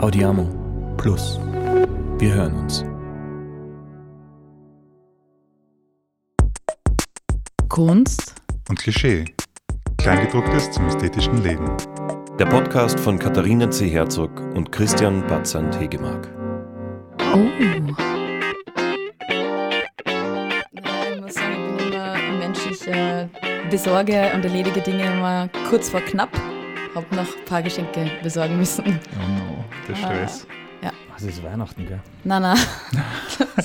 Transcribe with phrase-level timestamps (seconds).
[0.00, 0.48] Audiamo
[0.96, 1.40] Plus.
[2.18, 2.84] Wir hören uns.
[7.68, 8.36] Kunst
[8.68, 9.24] und Klischee.
[9.96, 11.68] Kleingedrucktes zum ästhetischen Leben.
[12.38, 13.88] Der Podcast von Katharina C.
[13.88, 16.28] Herzog und Christian Batzand Hegemark.
[17.34, 17.48] Oh.
[17.58, 17.80] Ich
[21.20, 23.28] muss sagen, ich bin immer ein Mensch, ich äh,
[23.68, 26.30] besorge und erledige Dinge immer kurz vor knapp.
[26.94, 29.00] Hab noch ein paar Geschenke besorgen müssen.
[29.16, 29.37] Oh
[29.88, 30.46] der Stress.
[30.82, 30.92] Ja.
[31.14, 32.00] Also es ist Weihnachten, gell?
[32.24, 32.58] Nein, nein.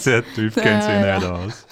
[0.06, 1.68] Der Typ kennt sich Ja, nicht aus.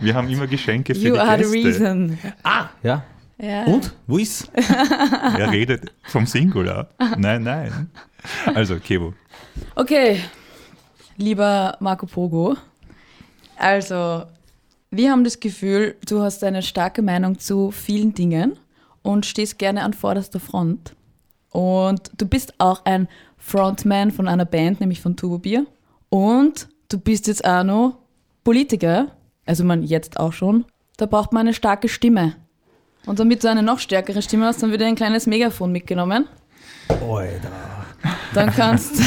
[0.00, 1.68] Wir haben immer Geschenke für You die are the Gäste.
[1.84, 2.18] reason.
[2.42, 3.04] Ah, ja.
[3.38, 3.64] Ja.
[3.64, 3.92] Und?
[4.06, 4.50] Wo ist?
[5.38, 6.88] Er redet vom Singular.
[7.18, 7.90] Nein, nein.
[8.54, 9.14] Also, Kevo.
[9.74, 10.20] Okay,
[11.16, 12.56] lieber Marco Pogo.
[13.56, 14.24] Also,
[14.90, 18.58] wir haben das Gefühl, du hast eine starke Meinung zu vielen Dingen
[19.02, 20.94] und stehst gerne an vorderster Front.
[21.50, 23.08] Und du bist auch ein
[23.44, 25.66] Frontman von einer Band, nämlich von Turbo Bier.
[26.08, 27.98] Und du bist jetzt auch noch
[28.44, 29.08] Politiker,
[29.44, 30.64] also man jetzt auch schon.
[30.96, 32.34] Da braucht man eine starke Stimme.
[33.04, 36.28] Und damit du eine noch stärkere Stimme hast, dann wird dir ein kleines Megafon mitgenommen.
[36.88, 37.50] Alter,
[38.32, 39.00] Dann kannst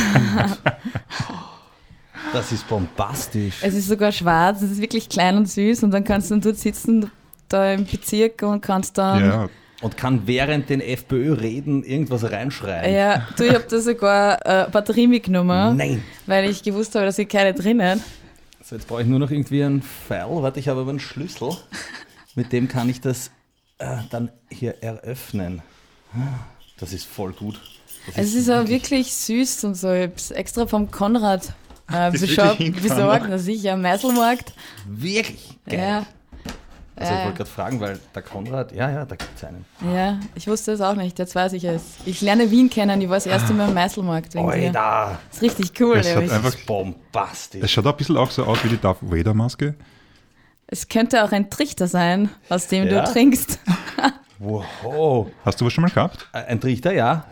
[2.33, 3.59] das ist bombastisch.
[3.61, 6.58] Es ist sogar schwarz, es ist wirklich klein und süß und dann kannst du dort
[6.58, 7.09] sitzen,
[7.47, 9.25] da im Bezirk und kannst dann.
[9.25, 9.50] Ja,
[9.86, 12.91] Und kann während den FPÖ-Reden irgendwas reinschreien.
[12.91, 16.03] Ja, du, ich habe da sogar äh, Batterie mitgenommen, Nein.
[16.25, 18.02] weil ich gewusst habe, dass ich keine drinnen.
[18.63, 20.25] So, jetzt brauche ich nur noch irgendwie einen Pfeil.
[20.41, 21.52] Warte, ich habe aber einen Schlüssel.
[22.33, 23.30] Mit dem kann ich das
[23.78, 25.61] äh, dann hier eröffnen.
[26.80, 27.61] Das ist voll gut.
[28.08, 29.94] Das Es ist auch wirklich süß und so.
[29.94, 31.53] Ich habe es extra vom Konrad
[31.94, 34.52] äh, besorgt, dass ich am Meißelmarkt.
[34.88, 35.78] wirklich geil.
[35.80, 36.06] Ja,
[36.97, 39.65] Also ich Ja, wollte gerade fragen, weil der Konrad, ja, ja, da gibt es einen.
[39.93, 41.81] ja, ich wusste es auch nicht, jetzt weiß ich es.
[42.05, 44.35] Ich lerne Wien kennen, ich war das erste Mal am Meißelmarkt.
[44.38, 45.97] Alter, Das ist richtig cool.
[45.97, 46.31] Es hat nämlich.
[46.31, 47.61] einfach- bombastisch.
[47.63, 49.75] es schaut auch ein bisschen auch so aus wie die Darth Vader-Maske.
[50.67, 53.03] Es könnte auch ein Trichter sein, aus dem Ja?
[53.05, 53.59] du trinkst.
[54.38, 55.28] Wow.
[55.45, 56.28] Hast du was schon mal gehabt?
[56.34, 57.25] Äh, Ein Trichter, ja.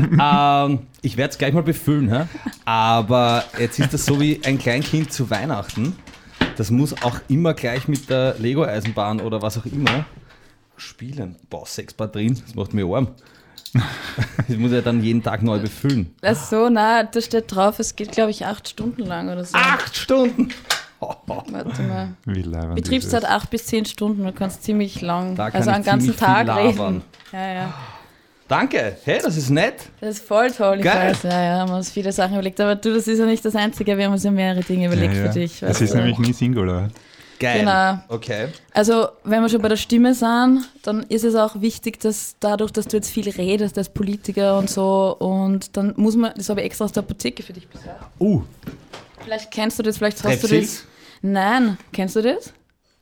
[0.66, 2.24] ähm, ich werde es gleich mal befüllen, hä?
[2.64, 5.96] aber jetzt ist das so wie ein Kleinkind zu Weihnachten.
[6.56, 10.04] Das muss auch immer gleich mit der Lego-Eisenbahn oder was auch immer
[10.76, 11.36] spielen.
[11.50, 13.08] Boah, sechs Batterien, das macht mir arm.
[14.46, 16.14] Das muss ja dann jeden Tag neu befüllen.
[16.22, 19.56] Ach so, na, da steht drauf, es geht, glaube ich, acht Stunden lang oder so.
[19.56, 20.50] Acht Stunden!
[21.26, 22.14] Warte mal.
[22.24, 26.16] Wie leibend Betriebszeit ist acht bis zehn Stunden, du kannst ziemlich lang, also einen ganzen
[26.16, 26.66] Tag labern.
[26.76, 27.02] reden.
[27.32, 27.74] Ja, ja.
[28.54, 29.74] Danke, hey, das ist nett.
[30.00, 31.10] Das ist voll toll, ich Geil.
[31.10, 31.24] weiß.
[31.24, 32.60] Ja, ja, haben wir uns viele Sachen überlegt.
[32.60, 35.14] Aber du, das ist ja nicht das Einzige, wir haben uns ja mehrere Dinge überlegt
[35.14, 35.32] ja, ja.
[35.32, 35.60] für dich.
[35.60, 35.96] Es weißt ist du.
[35.96, 36.88] nämlich nie Singular.
[37.40, 37.58] Geil.
[37.60, 37.98] Genau.
[38.06, 38.46] Okay.
[38.72, 42.70] Also, wenn wir schon bei der Stimme sind, dann ist es auch wichtig, dass dadurch,
[42.70, 46.60] dass du jetzt viel redest als Politiker und so, und dann muss man, das habe
[46.60, 48.04] ich extra aus der Apotheke für dich besorgt.
[48.20, 48.42] Uh,
[49.24, 50.82] Vielleicht kennst du das, vielleicht hast du Strepsils?
[50.82, 50.86] das.
[51.22, 52.52] Nein, kennst du das?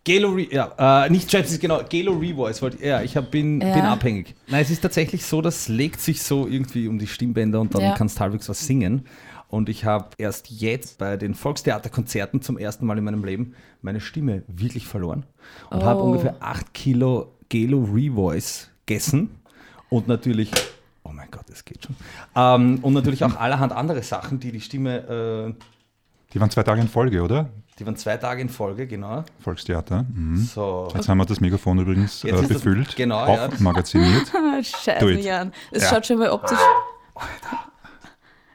[0.04, 2.60] Gelo Re ja, äh, nicht Strepsils, genau, Gelo Revoice.
[2.62, 3.72] Wollte, ja, ich hab, bin, Ja.
[3.72, 4.34] bin abhängig.
[4.48, 7.82] Nein, es ist tatsächlich so, das legt sich so irgendwie um die Stimmbänder und dann
[7.82, 7.92] Ja.
[7.94, 9.06] kannst du halbwegs was singen.
[9.48, 14.00] Und ich habe erst jetzt bei den Volkstheaterkonzerten zum ersten Mal in meinem Leben meine
[14.00, 15.24] Stimme wirklich verloren
[15.70, 16.06] und habe Oh.
[16.06, 19.30] ungefähr 8 Kilo Gelo Revoice gegessen
[19.90, 20.50] und natürlich,
[21.04, 21.94] oh mein Gott, es geht schon,
[22.34, 25.62] ähm, und natürlich auch allerhand andere Sachen, die die Stimme, äh,
[26.32, 27.50] Die waren zwei Tage in Folge, oder?
[27.78, 29.24] Die waren zwei Tage in Folge, genau.
[29.40, 30.04] Volkstheater.
[30.14, 30.36] Mhm.
[30.36, 30.88] So.
[30.94, 33.48] Jetzt haben wir das Megafon übrigens äh, ist das- befüllt, genau, auch ja.
[33.58, 34.26] magaziniert.
[34.34, 35.10] Ah, Scheiße.
[35.20, 35.52] Jan.
[35.70, 35.88] Es Ja.
[35.90, 36.58] schaut schon mal optisch.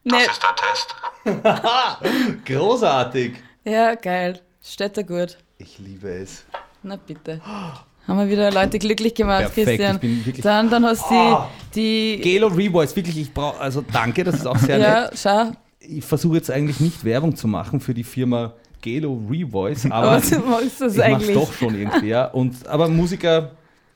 [0.03, 2.45] Nee, Das ist der Test.
[2.45, 3.33] Großartig.
[3.65, 4.39] ja, geil.
[4.63, 5.37] Steht da gut.
[5.57, 6.45] Ich liebe es.
[6.83, 7.41] Na bitte.
[7.43, 9.95] Haben wir wieder Leute glücklich gemacht, Perfekt, Christian.
[9.95, 11.49] ich bin wirklich- Dann, dann hast du Ah.
[11.75, 15.13] die, die Gelo Revoice, wirklich, ich brauche, also danke, das ist auch sehr ja, nett.
[15.17, 15.51] schau.
[15.79, 20.21] Ich versuche jetzt eigentlich nicht Werbung zu machen für die Firma Gelo Revoice, Aber aber
[20.21, 21.33] du magst das ich mache eigentlich.
[21.35, 22.25] doch schon irgendwie, ja.
[22.25, 23.51] Und, aber Musiker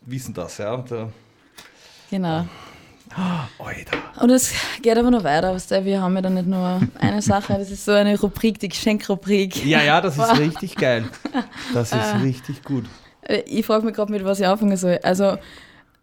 [0.05, 0.73] wissen das, ja.
[0.73, 1.05] Und, äh,
[2.09, 2.45] Genau.
[3.59, 3.97] Alter.
[4.21, 7.21] Und es geht aber noch weiter, weißt du, wir haben ja dann nicht nur eine
[7.21, 9.65] Sache, das ist so eine Rubrik, die Geschenkrubrik.
[9.65, 11.05] Ja, ja, das ist richtig geil.
[11.73, 12.17] Das ist Ah.
[12.23, 12.85] richtig gut.
[13.23, 14.97] Äh, Ich frage mich gerade, mit was ich anfangen soll.
[15.03, 15.37] Also,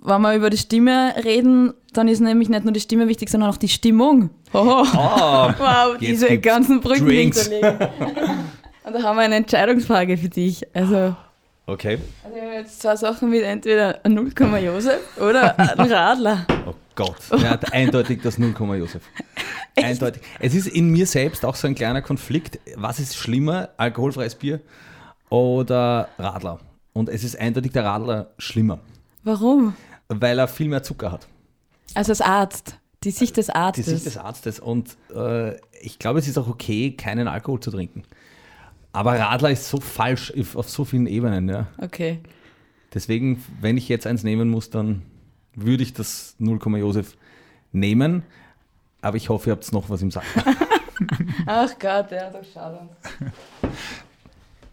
[0.02, 3.48] wenn wir über die Stimme reden, dann ist nämlich nicht nur die Stimme wichtig, sondern
[3.50, 4.28] auch die Stimmung.
[4.52, 4.82] Hoho.
[4.82, 7.78] Oh, Wow, diese ganzen Brücken hinterlegen.
[8.88, 10.66] Und da haben wir eine Entscheidungsfrage für dich.
[10.74, 11.14] Also,
[11.66, 11.98] okay.
[12.24, 14.32] also wir haben jetzt zwei Sachen mit entweder ein 0,
[14.64, 16.46] Josef oder ein Radler.
[16.66, 17.18] Oh Gott.
[17.30, 19.02] Hat eindeutig das 0, Josef.
[19.76, 20.22] Eindeutig.
[20.40, 22.60] Es ist in mir selbst auch so ein kleiner Konflikt.
[22.76, 24.60] Was ist schlimmer, alkoholfreies Bier
[25.28, 26.58] oder Radler?
[26.94, 28.78] Und es ist eindeutig der Radler schlimmer,
[29.22, 29.76] Warum?
[30.08, 31.28] weil er viel mehr Zucker hat.
[31.94, 33.84] Also als Arzt, Die Sicht des die Arztes.
[33.84, 34.58] Sicht des Arztes.
[34.58, 38.02] Und äh, ich glaube, es ist auch okay, keinen Alkohol zu trinken.
[38.92, 41.48] Aber Radler ist so falsch auf- so vielen Ebenen.
[41.48, 41.66] Ja.
[41.78, 42.20] okay.
[42.94, 45.02] Deswegen, wenn ich jetzt eins nehmen muss, dann
[45.54, 47.16] würde ich das 0, Josef
[47.72, 48.22] nehmen.
[49.02, 50.24] Aber ich hoffe, ihr habt noch was im Sack.
[51.46, 52.80] Ach Gott, ja, doch schade.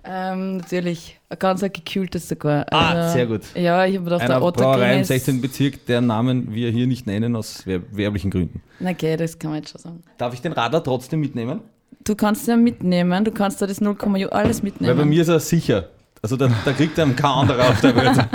[0.04, 2.66] ähm, natürlich, ein ganz ein gekühltes sogar.
[2.72, 3.42] Ah, Also, sehr gut.
[3.56, 5.42] Ja, ich habe gedacht, Einer der Otter Brauerei im ist- 16.
[5.42, 8.62] Bezirk, deren Namen wir hier nicht nennen, aus wer werblichen Gründen.
[8.80, 10.04] Na okay, das kann man jetzt schon sagen.
[10.18, 11.62] Darf ich den Radler trotzdem mitnehmen?
[12.06, 13.98] Du kannst ja mitnehmen, du kannst da das 0,
[14.30, 14.96] alles mitnehmen.
[14.96, 15.90] Weil bei mir ist er sicher.
[16.22, 18.28] Also da, da kriegt er kein anderer auf der Welt.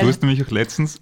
[0.00, 1.00] Du hast nämlich auch letztens,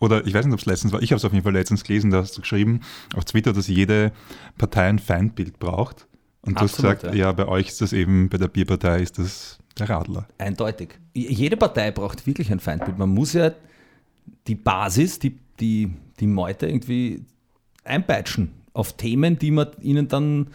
[0.00, 1.84] oder ich weiß nicht, ob es letztens war, ich habe es auf jeden Fall letztens
[1.84, 2.80] gelesen, da hast du geschrieben
[3.14, 4.12] auf Twitter, dass jede
[4.58, 6.06] Partei ein Feindbild braucht.
[6.42, 7.26] Und du hast Absolut, gesagt, ja.
[7.26, 7.32] ja.
[7.32, 10.26] bei euch ist das eben, bei der Bierpartei ist das der Radler.
[10.38, 10.98] Eindeutig.
[11.14, 12.98] Jede Partei braucht wirklich ein Feindbild.
[12.98, 13.52] Man muss ja
[14.46, 17.24] die Basis, die, die, die Meute irgendwie
[17.84, 20.48] einpeitschen auf Themen, die man ihnen dann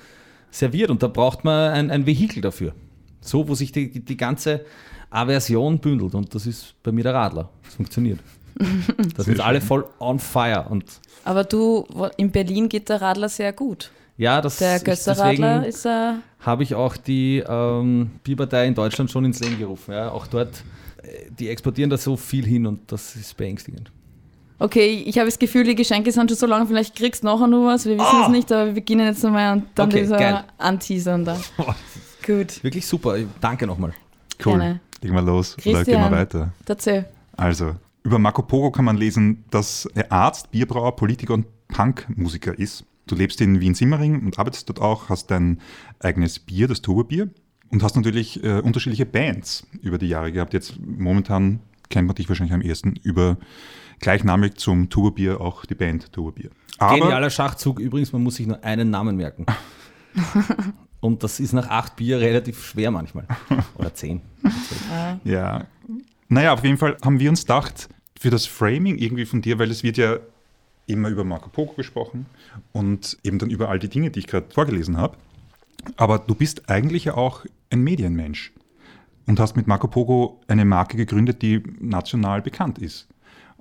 [0.51, 0.89] serviert.
[0.89, 2.73] Und da braucht man ein, ein Vehikel dafür.
[3.21, 4.65] So, wo sich die, die, die ganze
[5.09, 6.15] Aversion bündelt.
[6.15, 7.49] Und das ist bei mir der Radler.
[7.63, 8.19] Das funktioniert.
[9.15, 10.65] Da sind alle voll on fire.
[10.69, 11.85] Und Aber du,
[12.17, 13.91] in Berlin geht der Radler sehr gut.
[14.17, 18.73] ja, das Der ist Gösser-Radler deswegen ist äh, habe ich auch die ähm, Bierpartei in
[18.73, 19.91] Deutschland schon ins Leben gerufen.
[19.94, 20.09] Ja.
[20.11, 20.63] Auch dort,
[21.03, 23.91] äh, die exportieren da so viel hin und das ist beängstigend.
[24.59, 27.48] Okay, ich habe das Gefühl, die Geschenke sind schon so lang, vielleicht kriegst du nachher
[27.48, 30.18] noch was, wir wissen es nicht, aber wir beginnen jetzt nochmal und dann Okay, dieser
[30.18, 30.44] geil.
[30.57, 31.39] Anteasern da.
[32.25, 33.18] Gut, Wirklich super.
[33.39, 33.94] Danke nochmal.
[34.44, 34.57] Cool.
[34.57, 34.80] Gerne.
[35.01, 36.51] Legen wir los oder gehen wir weiter?
[36.65, 37.06] erzähl.
[37.36, 42.83] Also, über Marco Pogo kann man lesen, dass er Arzt, Bierbrauer, Politiker und Punkmusiker ist.
[43.06, 45.59] Du lebst in Wien-Simmering und arbeitest dort auch, hast dein
[46.00, 47.30] eigenes Bier, das Turbobier,
[47.69, 50.54] und hast natürlich äh, unterschiedliche Bands über die Jahre gehabt.
[50.54, 51.59] Jetzt momentan
[51.89, 53.38] kennt man dich wahrscheinlich am ehesten über
[53.99, 56.49] gleichnamig zum Turbobier auch die Band Turbobier.
[56.77, 57.79] Aber Genialer Schachzug.
[57.79, 59.45] Übrigens, man muss sich nur einen Namen merken.
[60.99, 63.25] und das ist nach acht Bier relativ schwer manchmal.
[63.77, 64.21] Oder zehn.
[65.23, 65.65] Ja.
[66.29, 67.89] Naja, auf jeden Fall haben wir uns gedacht,
[68.19, 70.17] für das Framing irgendwie von dir, weil es wird ja
[70.88, 72.25] immer über Marco Pogo gesprochen
[72.71, 75.17] und eben dann über all die Dinge, die ich gerade vorgelesen habe.
[75.95, 78.51] Aber du bist eigentlich ja auch ein Medienmensch
[79.25, 83.07] und hast mit Marco Pogo eine Marke gegründet, die national bekannt ist.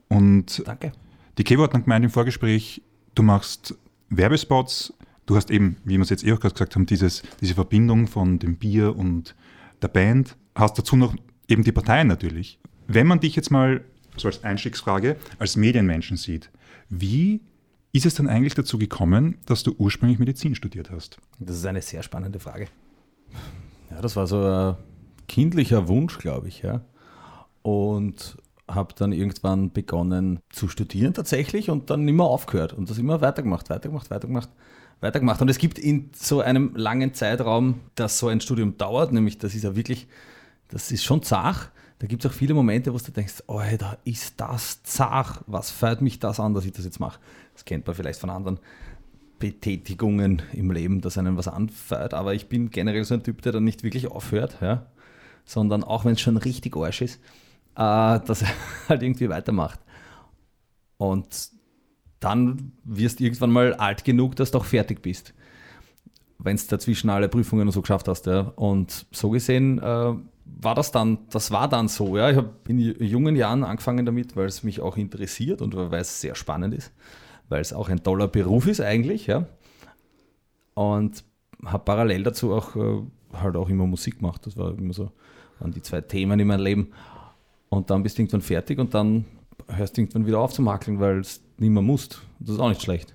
[0.08, 0.92] Und Danke.
[1.38, 2.82] die Kevo hat dann gemeint im Vorgespräch,
[3.14, 3.74] du machst
[4.08, 4.94] Werbespots,
[5.26, 8.06] du hast eben, wie wir es jetzt eh auch gerade gesagt haben, dieses, diese Verbindung
[8.06, 9.34] von dem Bier und
[9.82, 11.14] der Band, hast dazu noch
[11.48, 12.58] eben die Parteien natürlich.
[12.86, 13.84] Wenn man dich jetzt mal,
[14.16, 16.50] so als Einstiegsfrage, als Medienmenschen sieht,
[16.88, 17.40] wie
[17.92, 21.18] ist es dann eigentlich dazu gekommen, dass du ursprünglich Medizin studiert hast?
[21.38, 22.68] Das ist eine sehr spannende Frage.
[23.90, 24.76] Ja, das war so ein
[25.28, 26.82] kindlicher Wunsch, glaube ich, ja.
[27.62, 28.36] Und
[28.68, 33.70] habe dann irgendwann begonnen zu studieren tatsächlich und dann immer aufgehört und das immer weitergemacht,
[33.70, 34.48] weitergemacht, weitergemacht,
[35.00, 35.40] weitergemacht.
[35.40, 39.54] Und es gibt in so einem langen Zeitraum, dass so ein Studium dauert, nämlich das
[39.54, 40.08] ist ja wirklich,
[40.68, 41.70] das ist schon zach.
[41.98, 45.70] Da gibt es auch viele Momente, wo du denkst, oh, da ist das zach, was
[45.70, 47.20] fällt mich das an, dass ich das jetzt mache.
[47.54, 48.58] Das kennt man vielleicht von anderen
[49.38, 52.12] Betätigungen im Leben, dass einem was anfällt.
[52.12, 54.86] Aber ich bin generell so ein Typ, der dann nicht wirklich aufhört, ja?
[55.46, 57.20] sondern auch wenn es schon richtig Arsch ist,
[57.76, 58.48] äh, dass er
[58.88, 59.80] halt irgendwie weitermacht.
[60.96, 61.50] Und
[62.20, 65.34] dann wirst du irgendwann mal alt genug, dass du auch fertig bist.
[66.38, 68.26] Wenn du dazwischen alle Prüfungen und so geschafft hast.
[68.26, 68.52] Ja.
[68.56, 70.14] Und so gesehen äh,
[70.44, 72.16] war das dann, das war dann so.
[72.16, 72.30] Ja.
[72.30, 76.20] Ich habe in jungen Jahren angefangen damit, weil es mich auch interessiert und weil es
[76.20, 76.92] sehr spannend ist,
[77.48, 79.26] weil es auch ein toller Beruf ist eigentlich.
[79.26, 79.46] Ja.
[80.74, 81.24] Und
[81.64, 83.02] habe parallel dazu auch äh,
[83.34, 84.46] halt auch immer Musik gemacht.
[84.46, 85.10] Das war immer so,
[85.58, 86.92] waren die zwei Themen in meinem Leben.
[87.68, 89.24] Und dann bist du irgendwann fertig und dann
[89.68, 92.20] hörst du irgendwann wieder auf zu makeln, weil es nicht mehr musst.
[92.38, 93.14] Das ist auch nicht schlecht.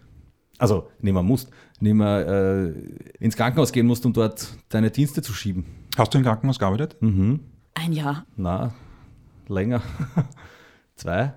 [0.57, 2.73] Also nicht mehr musst, nicht mehr äh,
[3.19, 5.65] ins Krankenhaus gehen musst, um dort deine Dienste zu schieben.
[5.97, 6.97] Hast du im Krankenhaus gearbeitet?
[7.01, 7.39] Mhm.
[7.73, 8.25] Ein Jahr.
[8.35, 8.73] Na,
[9.47, 9.81] länger.
[10.95, 11.33] Zwei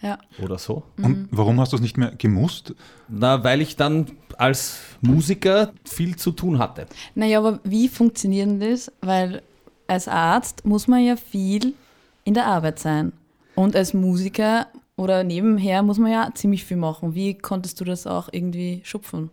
[0.00, 0.18] Ja.
[0.42, 0.84] oder so.
[1.02, 2.74] Und warum hast du es nicht mehr gemusst?
[3.08, 4.06] Na, weil ich dann
[4.38, 6.86] als Musiker viel zu tun hatte.
[7.14, 8.90] Naja, aber wie funktioniert das?
[9.02, 9.42] Weil
[9.86, 11.74] als Arzt muss man ja viel
[12.26, 13.12] in der Arbeit sein.
[13.54, 14.66] Und als Musiker
[14.96, 17.14] oder nebenher muss man ja ziemlich viel machen.
[17.14, 19.30] Wie konntest du das auch irgendwie schupfen?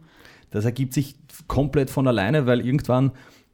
[0.52, 1.16] Das ergibt sich
[1.48, 3.12] komplett von alleine, weil irgendwann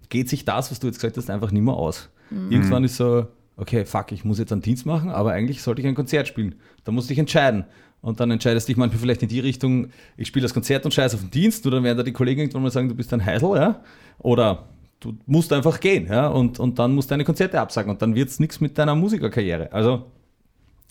[0.10, 2.10] geht sich das, was du jetzt gesagt hast, einfach nicht mehr aus.
[2.50, 3.26] Irgendwann ist so,
[3.58, 6.56] okay, fuck, ich muss jetzt einen Dienst machen, aber eigentlich sollte ich ein Konzert spielen.
[6.84, 7.66] Da musst du dich entscheiden.
[8.02, 10.94] Und dann entscheidest du dich manchmal vielleicht in die Richtung, ich spiele das Konzert und
[10.94, 13.12] scheiße auf den Dienst, oder dann werden da die Kollegen irgendwann mal sagen, du bist
[13.14, 13.82] ein Heisel, ja?
[14.20, 14.68] Oder
[15.00, 16.28] du musst einfach gehen, ja?
[16.28, 18.96] Und, und dann musst du deine Konzerte absagen und dann wird es nichts mit deiner
[18.96, 19.72] Musikerkarriere.
[19.72, 20.06] Also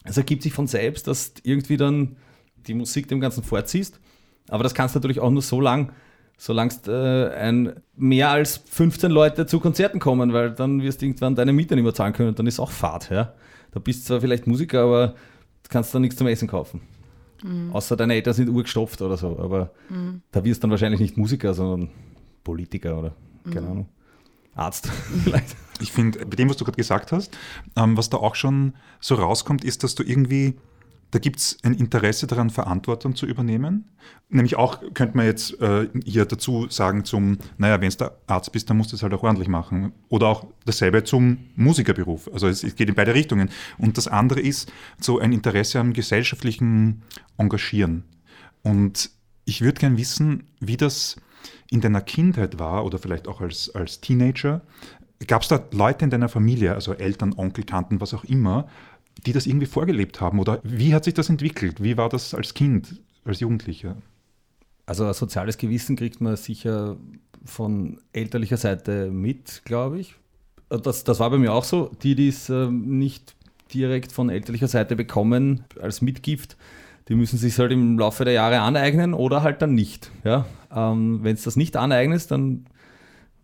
[0.05, 2.17] es ergibt sich von selbst, dass du irgendwie dann
[2.67, 4.00] die Musik dem Ganzen vorziehst.
[4.49, 5.93] Aber das kannst du natürlich auch nur so lang,
[6.38, 11.35] solange äh, ein, mehr als 15 Leute zu Konzerten kommen, weil dann wirst du irgendwann
[11.35, 13.11] deine Miete nicht mehr zahlen können und dann ist auch Fahrt.
[13.11, 13.35] Ja?
[13.73, 16.81] Da bist du zwar vielleicht Musiker, aber du kannst dann nichts zum Essen kaufen.
[17.73, 19.38] Außer deine Eltern sind urgestopft oder so.
[19.38, 19.71] Aber
[20.33, 21.91] da wirst du dann wahrscheinlich nicht Musiker, sondern
[22.43, 23.15] Politiker oder
[23.53, 23.88] keine Ahnung.
[24.59, 24.88] Arzt
[25.25, 25.57] vielleicht.
[25.81, 27.37] Ich finde, bei dem, was du gerade gesagt hast,
[27.77, 30.55] ähm, was da auch schon so rauskommt, ist, dass du irgendwie,
[31.12, 33.88] da gibt es ein Interesse daran, Verantwortung zu übernehmen.
[34.29, 38.69] Nämlich auch, könnte man jetzt äh, hier dazu sagen, zum, naja, wenn du Arzt bist,
[38.69, 39.93] dann musst du es halt auch ordentlich machen.
[40.09, 42.29] Oder auch dasselbe zum Musikerberuf.
[42.33, 43.50] Also es, es geht in beide Richtungen.
[43.79, 47.03] Und das andere ist so ein Interesse am gesellschaftlichen
[47.37, 48.03] Engagieren.
[48.62, 49.11] Und
[49.45, 51.17] ich würde gern wissen, wie das
[51.70, 54.62] in deiner Kindheit war oder vielleicht auch als, als Teenager.
[55.26, 58.68] Gab es da Leute in deiner Familie, also Eltern, Onkel, Tanten, was auch immer,
[59.26, 60.38] die das irgendwie vorgelebt haben?
[60.38, 61.82] Oder wie hat sich das entwickelt?
[61.82, 63.96] Wie war das als Kind, als Jugendlicher?
[64.87, 66.96] Also ein soziales Gewissen kriegt man sicher
[67.44, 70.14] von elterlicher Seite mit, glaube ich.
[70.68, 71.90] Das, das war bei mir auch so.
[72.02, 73.34] Die, die es ähm, nicht
[73.75, 76.56] direkt von elterlicher Seite bekommen als Mitgift,
[77.09, 80.11] die müssen sich halt im Laufe der Jahre aneignen oder halt dann nicht.
[80.25, 80.47] Ja?
[80.75, 82.67] Ähm, Wenn du das nicht aneignest, dann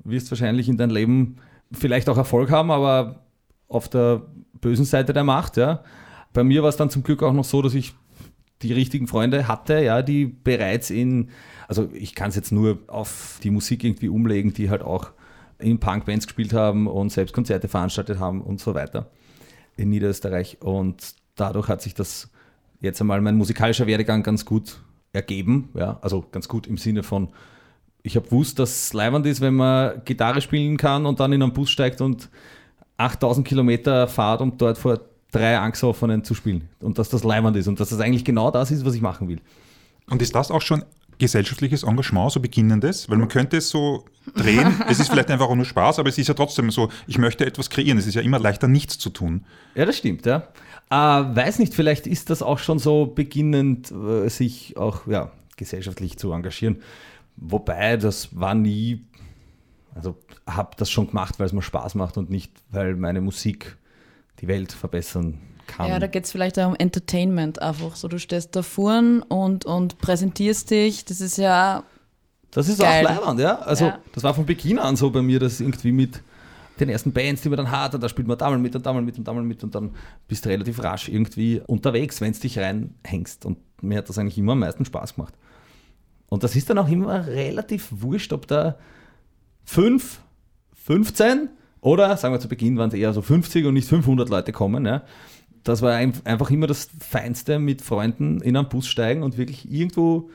[0.04, 1.36] wirst du wahrscheinlich in deinem Leben
[1.72, 3.24] vielleicht auch Erfolg haben, aber
[3.68, 4.22] auf der
[4.60, 5.56] bösen Seite der Macht.
[5.56, 5.82] Ja?
[6.32, 7.94] Bei mir war es dann zum Glück auch noch so, dass ich
[8.62, 11.30] die richtigen Freunde hatte, ja, die bereits in,
[11.68, 15.10] also ich kann es jetzt nur auf die Musik irgendwie umlegen, die halt auch
[15.58, 19.10] in Punkbands gespielt haben und selbst Konzerte veranstaltet haben und so weiter
[19.76, 20.58] in Niederösterreich.
[20.60, 22.30] Und dadurch hat sich das
[22.84, 24.80] jetzt einmal mein musikalischer Werdegang ganz gut
[25.12, 25.70] ergeben.
[25.74, 27.28] Ja, also ganz gut im Sinne von,
[28.02, 31.42] ich habe gewusst, dass es leibend ist, wenn man Gitarre spielen kann und dann in
[31.42, 32.28] einen Bus steigt und
[32.98, 35.00] 8000 Kilometer fahrt, um dort vor
[35.32, 36.68] drei Angstoffenen zu spielen.
[36.80, 39.28] Und dass das leibend ist und dass das eigentlich genau das ist, was ich machen
[39.28, 39.40] will.
[40.08, 40.84] Und ist das auch schon
[41.18, 43.08] gesellschaftliches Engagement, so beginnendes?
[43.08, 44.04] Weil man könnte es so
[44.36, 47.18] drehen, es ist vielleicht einfach auch nur Spaß, aber es ist ja trotzdem so, ich
[47.18, 47.98] möchte etwas kreieren.
[47.98, 49.44] Es ist ja immer leichter, nichts zu tun.
[49.74, 50.48] Ja, das stimmt, ja.
[50.90, 56.18] Äh, weiß nicht, vielleicht ist das auch schon so beginnend, äh, sich auch ja, gesellschaftlich
[56.18, 56.82] zu engagieren.
[57.36, 59.04] Wobei, das war nie,
[59.94, 63.76] also habe das schon gemacht, weil es mir Spaß macht und nicht, weil meine Musik
[64.40, 65.88] die Welt verbessern kann.
[65.88, 67.96] Ja, da geht es vielleicht auch um Entertainment einfach.
[67.96, 71.04] So, du stehst da vorn und, und präsentierst dich.
[71.06, 71.82] Das ist ja
[72.50, 73.06] Das ist Geil.
[73.06, 73.58] auch leibend, ja.
[73.60, 73.98] Also Ja.
[74.12, 76.22] das war von Beginn an so bei mir, dass irgendwie mit
[76.80, 78.84] den ersten Bands, die man dann hat, und da spielt man da mal mit und
[78.84, 79.90] da mal mit und da mal mit und dann
[80.28, 83.44] bist du relativ rasch irgendwie unterwegs, wenn du dich reinhängst.
[83.46, 85.34] Und mir hat das eigentlich immer am meisten Spaß gemacht.
[86.28, 88.76] Und das ist dann auch immer relativ wurscht, ob da
[89.64, 90.20] 5,
[90.84, 91.48] 15
[91.80, 94.84] oder sagen wir zu Beginn waren es eher so 50 und nicht 500 Leute kommen.
[94.86, 95.02] Ja.
[95.62, 99.70] Das war ein- einfach immer das Feinste mit Freunden in einen Bus steigen und wirklich
[99.70, 100.30] irgendwo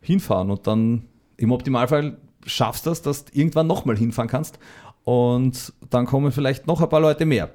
[0.00, 1.04] hinfahren und dann
[1.36, 4.58] im Optimalfall schaffst du das, dass du irgendwann nochmal hinfahren kannst
[5.04, 7.50] und dann kommen vielleicht noch ein paar Leute mehr.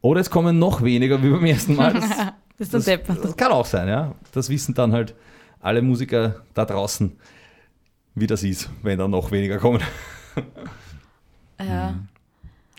[0.00, 1.94] Oder es kommen noch weniger wie beim ersten Mal.
[2.58, 3.22] Das, das das, Depp.
[3.22, 4.16] das kann auch sein, ja.
[4.32, 5.14] Das wissen dann halt
[5.60, 7.16] alle Musiker da draußen,
[8.16, 9.80] wie das ist, wenn dann noch weniger kommen.
[11.60, 11.94] Ja.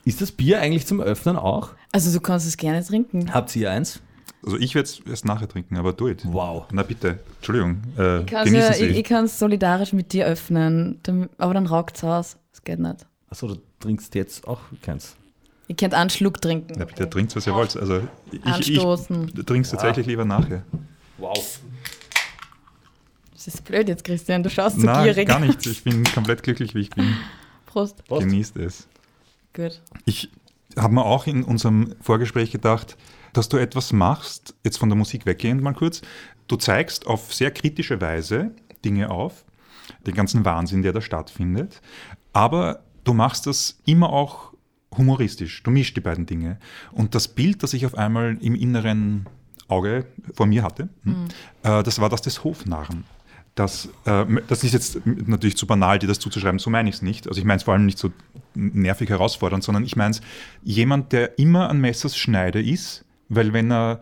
[0.04, 1.70] Ist das Bier eigentlich zum Öffnen auch?
[1.94, 3.34] Also du kannst es gerne trinken.
[3.34, 4.02] Habt ihr eins?
[4.44, 6.24] Also ich werde es erst nachher trinken, aber do it.
[6.26, 6.66] Wow.
[6.72, 11.00] Na bitte, Entschuldigung, äh, Ich kann es solidarisch mit dir öffnen,
[11.38, 12.38] aber dann raucht es aus.
[12.52, 13.06] Das geht nicht.
[13.30, 15.16] Achso, du trinkst jetzt auch keins.
[15.68, 16.80] Ihr könnt einen Schluck trinken.
[16.80, 17.78] ja, bitte trinkt, was ihr wollt.
[17.78, 19.32] Also ich, Anstoßen.
[19.38, 20.64] ich trinke es tatsächlich lieber nachher.
[21.18, 21.60] Wow.
[23.34, 24.44] Das ist blöd jetzt, Christian.
[24.44, 25.28] Du schaust so Nein, gierig.
[25.28, 25.66] gar nicht.
[25.66, 27.16] Ich bin komplett glücklich, wie ich bin.
[27.68, 28.04] Prost.
[28.06, 28.22] Prost.
[28.24, 28.88] Genießt es.
[29.54, 29.82] Gut.
[30.06, 30.30] Ich
[30.78, 32.98] habe mir auch in unserem Vorgespräch gedacht,
[33.34, 36.02] dass du etwas machst, jetzt von der Musik weggehend mal kurz.
[36.48, 38.52] Du zeigst auf sehr kritische Weise
[38.84, 39.46] Dinge auf,
[40.06, 41.82] den ganzen Wahnsinn, der da stattfindet,
[42.34, 44.54] aber du machst das immer auch
[44.96, 45.64] humoristisch.
[45.64, 46.60] Du mischst die beiden Dinge.
[46.92, 49.26] Und das Bild, das ich auf einmal im inneren
[49.68, 51.26] Auge vor mir hatte, hm,
[51.64, 53.04] äh, das war das des Hofnarren.
[53.56, 57.02] Das, äh, das ist jetzt natürlich zu banal, dir das zuzuschreiben, so meine ich es
[57.02, 57.28] nicht.
[57.28, 58.12] Also ich meine es vor allem nicht so
[58.54, 60.22] nervig herausfordernd, sondern ich meine es,
[60.64, 64.02] jemand, der immer an Messers Schneide ist, weil wenn er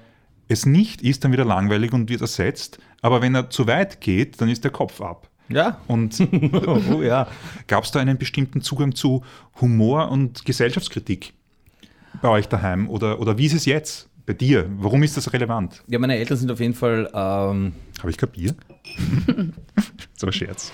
[0.50, 4.02] es nicht ist, dann wird er langweilig und wird ersetzt, aber wenn er zu weit
[4.02, 5.30] geht, dann ist der Kopf ab.
[5.50, 5.80] Ja.
[5.88, 6.20] Und
[6.68, 7.28] oh ja.
[7.68, 9.24] gab es da einen bestimmten Zugang zu
[9.62, 11.34] Humor und Gesellschaftskritik
[12.22, 12.90] bei euch daheim?
[12.90, 14.70] Oder, oder wie ist es jetzt bei dir?
[14.78, 15.84] Warum ist das relevant?
[15.88, 18.56] Ja, meine Eltern sind auf jeden Fall, ähm, Habe ich kapiert?
[20.18, 20.72] so ein Scherz.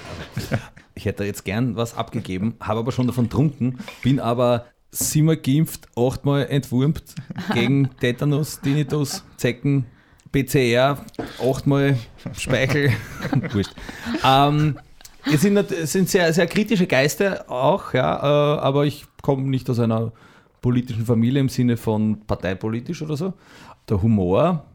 [0.95, 5.87] ich hätte jetzt gern was abgegeben, habe aber schon davon trunken, bin aber siebenmal geimpft,
[5.95, 7.15] achtmal entwurmt
[7.53, 9.85] gegen Tetanus, Tinnitus, Zecken,
[10.33, 10.97] PCR,
[11.39, 11.97] achtmal
[12.37, 12.91] Speichel,
[13.53, 13.73] wurscht.
[14.25, 14.77] Ähm,
[15.31, 19.69] es sind, es sind sehr, sehr kritische Geister auch, ja, äh, aber ich komme nicht
[19.69, 20.11] aus einer
[20.61, 23.33] politischen Familie im Sinne von parteipolitisch oder so.
[23.87, 24.65] Der Humor,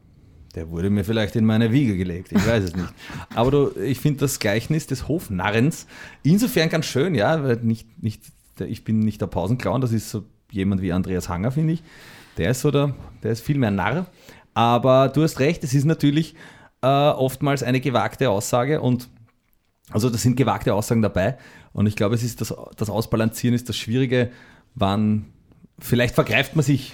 [0.55, 2.93] der wurde mir vielleicht in meine Wiege gelegt, ich weiß es nicht.
[3.35, 5.87] Aber du, ich finde das Gleichnis des Hofnarrens
[6.23, 8.23] insofern ganz schön, ja, weil nicht, nicht,
[8.65, 11.83] ich bin nicht der Pausenclown, das ist so jemand wie Andreas Hanger, finde ich.
[12.37, 14.07] Der ist so der, der ist viel mehr Narr.
[14.53, 16.35] Aber du hast recht, es ist natürlich
[16.81, 19.09] äh, oftmals eine gewagte Aussage und
[19.91, 21.37] also da sind gewagte Aussagen dabei
[21.73, 24.31] und ich glaube, es ist das, das Ausbalancieren ist das Schwierige,
[24.75, 25.25] wann
[25.79, 26.93] vielleicht vergreift man sich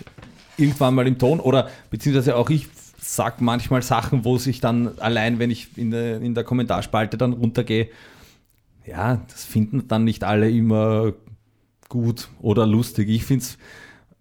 [0.58, 5.40] irgendwann mal im Ton oder beziehungsweise auch ich sage manchmal Sachen, wo sich dann allein,
[5.40, 7.90] wenn ich in der, in der Kommentarspalte dann runtergehe,
[8.86, 11.14] ja, das finden dann nicht alle immer
[11.90, 13.10] gut oder lustig.
[13.10, 13.58] Ich finde es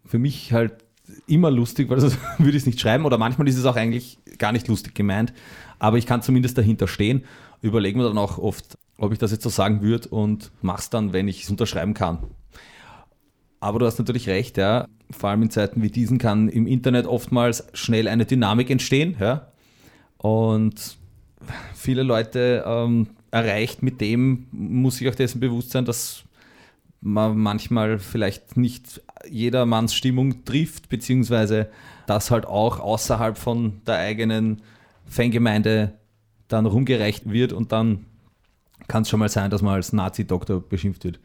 [0.04, 0.83] für mich halt
[1.26, 4.18] immer lustig, weil sonst würde ich es nicht schreiben oder manchmal ist es auch eigentlich
[4.38, 5.32] gar nicht lustig gemeint,
[5.78, 7.24] aber ich kann zumindest dahinter stehen,
[7.62, 10.90] überlege mir dann auch oft, ob ich das jetzt so sagen würde und mache es
[10.90, 12.18] dann, wenn ich es unterschreiben kann.
[13.60, 14.88] Aber du hast natürlich recht, ja.
[15.10, 19.48] Vor allem in Zeiten wie diesen kann im Internet oftmals schnell eine Dynamik entstehen, ja.
[20.18, 20.98] Und
[21.74, 26.24] viele Leute ähm, erreicht mit dem, muss sich auch dessen bewusst sein, dass
[27.04, 31.68] man manchmal vielleicht nicht jedermanns Stimmung trifft, beziehungsweise
[32.06, 34.62] das halt auch außerhalb von der eigenen
[35.04, 35.92] Fangemeinde
[36.48, 38.06] dann rumgereicht wird und dann
[38.88, 41.20] kann es schon mal sein, dass man als Nazi-Doktor beschimpft wird.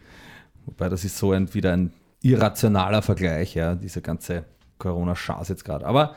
[0.65, 4.45] Wobei das ist so ein, wieder ein irrationaler Vergleich, ja, diese ganze
[4.79, 5.86] Corona-Schaß jetzt gerade.
[5.86, 6.15] Aber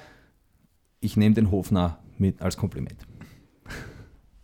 [0.99, 3.07] ich nehme den Hofner mit als Kompliment.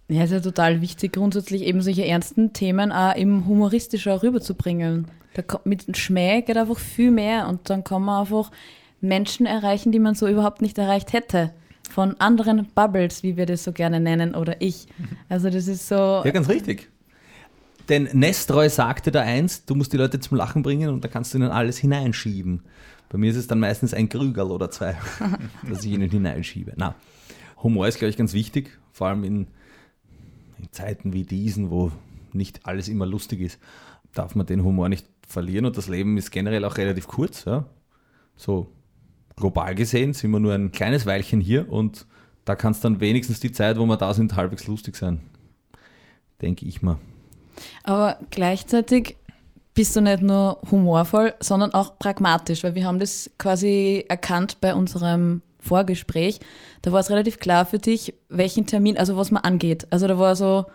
[0.08, 5.06] Ja, ist ja total wichtig, grundsätzlich eben solche ernsten Themen auch eben humoristischer rüberzubringen.
[5.34, 8.50] Da kommt, mit Schmäh geht einfach viel mehr und dann kann man einfach
[9.02, 11.52] Menschen erreichen, die man so überhaupt nicht erreicht hätte.
[11.90, 14.86] Von anderen Bubbles, wie wir das so gerne nennen, oder ich.
[15.28, 16.88] Also das ist so, Ja, ganz richtig.
[17.88, 21.32] Denn Nestroy sagte da einst, du musst die Leute zum Lachen bringen und da kannst
[21.32, 22.62] du ihnen alles hineinschieben.
[23.08, 24.97] Bei mir ist es dann meistens ein Krügerl oder zwei,
[25.68, 26.73] dass ich ihnen hineinschiebe.
[26.76, 26.94] Na,
[27.62, 29.47] Humor ist, glaube ich, ganz wichtig, vor allem in,
[30.58, 31.92] in Zeiten wie diesen, wo
[32.32, 33.58] nicht alles immer lustig ist,
[34.12, 37.44] darf man den Humor nicht verlieren und das Leben ist generell auch relativ kurz.
[37.44, 37.66] Ja?
[38.36, 38.73] So
[39.36, 42.06] global gesehen sind wir nur ein kleines Weilchen hier und
[42.44, 45.21] da kann es dann wenigstens die Zeit, wo wir da sind, halbwegs lustig sein.
[46.40, 46.99] Denke ich mal.
[47.82, 49.16] Aber gleichzeitig
[49.75, 54.75] bist du nicht nur humorvoll, sondern auch pragmatisch, weil wir haben das quasi erkannt bei
[54.75, 56.41] unserem Vorgespräch.
[56.83, 59.87] Da war es relativ klar für dich, welchen Termin, also was man angeht.
[59.91, 60.67] Also da war so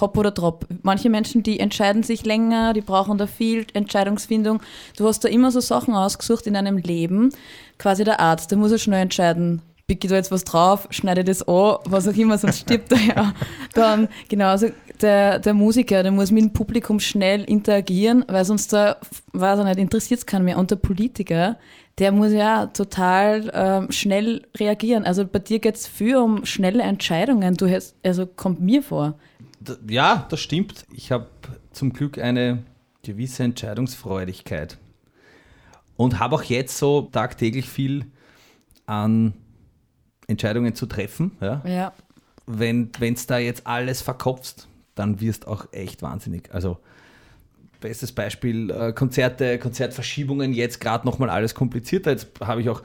[0.00, 0.66] Hopp oder Drop.
[0.82, 4.60] Manche Menschen, die entscheiden sich länger, die brauchen da viel Entscheidungsfindung.
[4.96, 7.30] Du hast da immer so Sachen ausgesucht in deinem Leben.
[7.78, 11.46] Quasi der Arzt, der muss ja schnell entscheiden, ich da jetzt was drauf, schneide das
[11.46, 13.34] an, was auch immer, sonst stirbt er ja.
[13.74, 14.68] Dann genauso
[15.00, 18.96] der, der Musiker, der muss mit dem Publikum schnell interagieren, weil sonst da,
[19.32, 20.58] weiß er nicht, interessiert es keinen mehr.
[20.58, 21.56] Und der Politiker,
[21.98, 25.04] der muss ja total ähm, schnell reagieren.
[25.04, 27.54] Also bei dir geht es viel um schnelle Entscheidungen.
[27.54, 29.18] Du hast, also kommt mir vor.
[29.88, 30.84] Ja, das stimmt.
[30.92, 31.26] Ich habe
[31.72, 32.64] zum Glück eine
[33.02, 34.78] gewisse Entscheidungsfreudigkeit
[35.96, 38.06] und habe auch jetzt so tagtäglich viel
[38.84, 39.34] an
[40.26, 41.36] Entscheidungen zu treffen.
[41.40, 41.62] Ja?
[41.64, 41.92] Ja.
[42.46, 46.52] Wenn es da jetzt alles verkopfst, dann wirst auch echt wahnsinnig.
[46.52, 46.78] Also
[47.80, 52.10] bestes Beispiel, äh, Konzerte, Konzertverschiebungen, jetzt gerade nochmal alles komplizierter.
[52.12, 52.82] Jetzt habe ich auch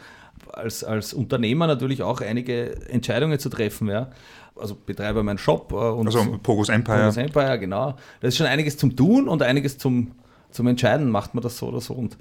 [0.53, 3.87] als, als Unternehmer natürlich auch einige Entscheidungen zu treffen.
[3.87, 4.11] Ja?
[4.55, 6.99] Also betreibe meinen Shop äh, und Also Pogos Empire.
[6.99, 7.95] Pogos Empire, genau.
[8.19, 10.11] Da ist schon einiges zum Tun und einiges zum,
[10.51, 11.09] zum Entscheiden.
[11.09, 12.17] Macht man das so oder so und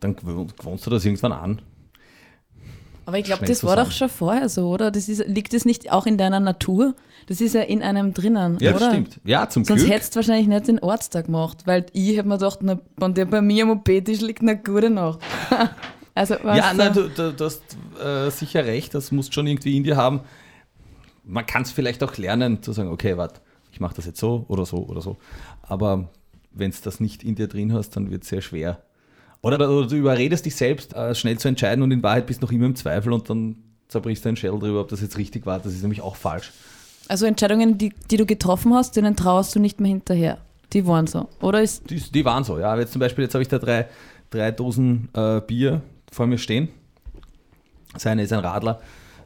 [0.00, 1.62] dann gewohnst du das irgendwann an.
[3.10, 4.92] Aber ich glaube, das war doch schon vorher so, oder?
[4.92, 6.94] Das ist, liegt das nicht auch in deiner Natur?
[7.26, 8.78] Das ist ja in einem drinnen, Ja, oder?
[8.78, 9.20] das stimmt.
[9.24, 9.92] Ja, zum Sonst Glück.
[9.92, 13.24] hättest du wahrscheinlich nicht den Ortstag gemacht, weil ich hätte mir gedacht, na, wenn der
[13.24, 15.18] bei mir am OP-Tisch liegt, eine gute Nacht.
[16.14, 17.62] also, Ja, nein, du, du, du hast
[18.00, 20.20] äh, sicher recht, das musst schon irgendwie in dir haben.
[21.24, 23.40] Man kann es vielleicht auch lernen, zu sagen, okay, warte,
[23.72, 25.16] ich mache das jetzt so oder so oder so.
[25.62, 26.10] Aber
[26.52, 28.84] wenn es das nicht in dir drin hast, dann wird es sehr schwer.
[29.42, 32.46] Oder, oder du überredest dich selbst, äh, schnell zu entscheiden und in Wahrheit bist du
[32.46, 33.56] noch immer im Zweifel und dann
[33.88, 35.58] zerbrichst du einen Schädel drüber, ob das jetzt richtig war.
[35.58, 36.52] Das ist nämlich auch falsch.
[37.08, 40.38] Also Entscheidungen, die, die du getroffen hast, denen traust du nicht mehr hinterher.
[40.72, 41.28] Die waren so.
[41.40, 41.90] Oder ist.
[41.90, 42.78] Die, die waren so, ja.
[42.78, 43.88] Jetzt zum Beispiel, jetzt habe ich da drei,
[44.30, 46.68] drei Dosen äh, Bier vor mir stehen.
[47.92, 48.80] Das eine ist ein Radler,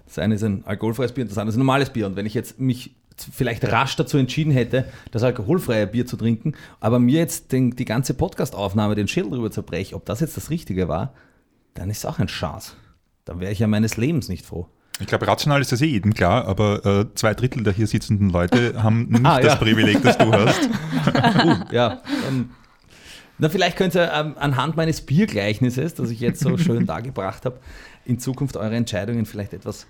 [0.07, 2.07] das eine ist ein alkoholfreies Bier und das andere ist ein normales Bier.
[2.07, 6.55] Und wenn ich jetzt mich vielleicht rasch dazu entschieden hätte, das alkoholfreie Bier zu trinken,
[6.81, 10.51] aber mir jetzt den, die ganze Podcast-Aufnahme den Schädel drüber zerbreche, ob das jetzt das
[10.51, 11.15] Richtige war,
[11.75, 12.73] dann ist es auch ein Chance.
[13.25, 14.69] Dann wäre ich ja meines Lebens nicht froh.
[15.01, 18.31] Ich glaube, rational ist das eh jedem klar, aber äh, zwei Drittel der hier sitzenden
[18.31, 19.57] Leute haben nicht Ah, das ja.
[19.57, 20.61] Privileg, das du hast.
[21.07, 22.01] Uh, ja.
[22.25, 22.51] Dann,
[23.39, 27.59] na, vielleicht könnt ihr ähm, anhand meines Biergleichnisses, das ich jetzt so schön dargebracht habe,
[28.05, 29.87] in Zukunft eure Entscheidungen vielleicht etwas.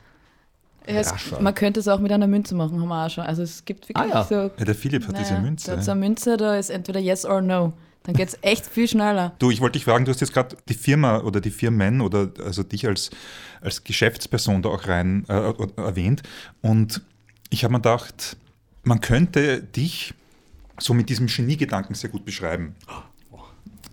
[0.86, 3.24] Ja, es, man könnte es auch mit einer Münze machen, haben wir auch schon.
[3.24, 4.24] Also es gibt wirklich Ah, ja.
[4.24, 4.34] so.
[4.58, 5.70] Ja, der Philipp hat diese naja, Münze.
[5.70, 7.72] Da hat so eine Münze, da ist entweder yes or no.
[8.02, 9.32] Dann geht es echt viel schneller.
[9.38, 12.30] Du, ich wollte dich fragen, du hast jetzt gerade die Firma oder die Firmen oder
[12.44, 13.08] also dich als,
[13.62, 16.22] als Geschäftsperson da auch rein äh, äh, erwähnt.
[16.60, 17.00] Und
[17.48, 18.36] ich habe mir gedacht,
[18.82, 20.12] man könnte dich
[20.78, 22.74] so mit diesem Geniegedanken sehr gut beschreiben.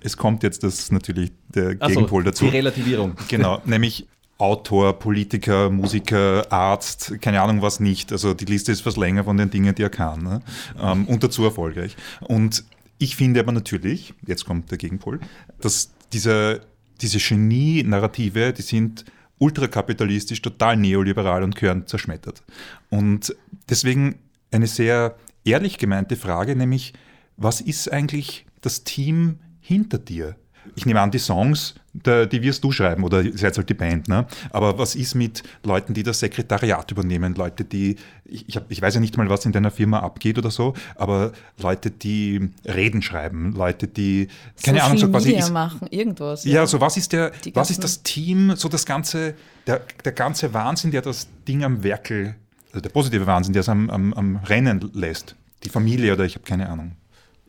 [0.01, 2.45] Es kommt jetzt das natürlich der Ach so, Gegenpol dazu.
[2.45, 3.15] Die Relativierung.
[3.29, 4.07] Genau, nämlich
[4.41, 8.11] Autor, Politiker, Musiker, Arzt, keine Ahnung was nicht.
[8.11, 10.23] Also die Liste ist was länger von den Dingen, die er kann.
[10.23, 10.41] Ne?
[10.81, 11.95] Ähm, und dazu erfolgreich.
[12.21, 12.63] Und
[12.97, 15.19] ich finde aber natürlich, jetzt kommt der Gegenpol,
[15.59, 16.61] dass diese,
[17.01, 19.05] diese Genie-Narrative, die sind
[19.37, 22.43] ultrakapitalistisch, total neoliberal und gehören zerschmettert.
[22.89, 23.35] Und
[23.69, 24.15] deswegen
[24.51, 26.93] eine sehr ehrlich gemeinte Frage, nämlich,
[27.37, 30.35] was ist eigentlich das Team hinter dir?
[30.75, 33.73] Ich nehme an, die Songs, da- die wirst du schreiben oder ihr seid halt die
[33.73, 34.25] Band, ne?
[34.51, 38.81] Aber was ist mit Leuten, die das Sekretariat übernehmen, Leute, die, ich, ich, hab, ich
[38.81, 43.01] weiß ja nicht mal, was in deiner Firma abgeht oder so, aber Leute, die Reden
[43.01, 44.27] schreiben, Leute, die,
[44.63, 46.45] keine Social Ahnung, so quasi Media ist, machen, irgendwas.
[46.45, 49.33] ja, so was ist der, was ist das Team, so das ganze,
[49.67, 52.35] der, der ganze Wahnsinn, der das Ding am Werkel,
[52.69, 55.35] also der positive Wahnsinn, der es am, am, am Rennen lässt.
[55.65, 56.93] Die Familie oder ich habe keine Ahnung.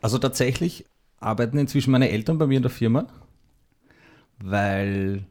[0.01, 0.85] Also tatsächlich
[1.21, 3.07] arbeiten inzwischen meine Eltern bei mir in der Firma,
[4.43, 5.25] weil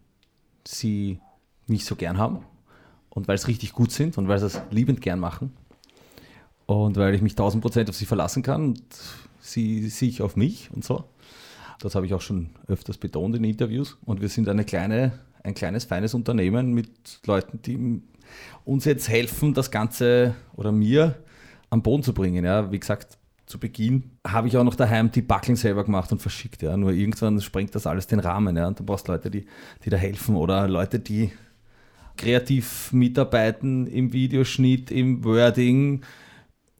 [0.65, 1.19] sie
[1.67, 2.39] mich so gern haben
[3.09, 5.53] und weil sie richtig gut sind und weil sie es liebend gern machen
[6.65, 8.83] und weil ich mich 1000 Prozent auf sie verlassen kann und
[9.39, 11.03] sie sich auf mich und so.
[11.79, 15.55] Das habe ich auch schon öfters betont in Interviews und wir sind eine kleine, ein
[15.55, 18.01] kleines, feines Unternehmen mit Leuten, die
[18.65, 21.15] uns jetzt helfen, das Ganze oder mir
[21.69, 22.45] am Boden zu bringen.
[22.45, 23.17] Ja, wie gesagt,
[23.51, 26.61] zu Beginn habe ich auch noch daheim die Backeln selber gemacht und verschickt.
[26.61, 26.77] Ja.
[26.77, 28.55] Nur irgendwann sprengt das alles den Rahmen.
[28.57, 28.67] Ja.
[28.67, 29.45] Und du brauchst Leute, die,
[29.83, 31.31] die da helfen oder Leute, die
[32.17, 36.01] kreativ mitarbeiten im Videoschnitt, im Wording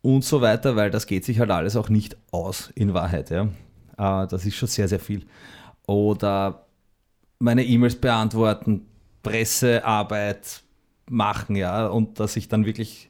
[0.02, 3.30] und so weiter, weil das geht sich halt alles auch nicht aus in Wahrheit.
[3.30, 3.50] Ja.
[3.98, 5.26] Äh, Das ist schon sehr, sehr viel.
[5.86, 6.66] Oder
[7.40, 8.86] meine E-Mails beantworten,
[9.24, 10.64] Pressearbeit
[11.10, 13.10] machen, ja, und dass ich dann wirklich,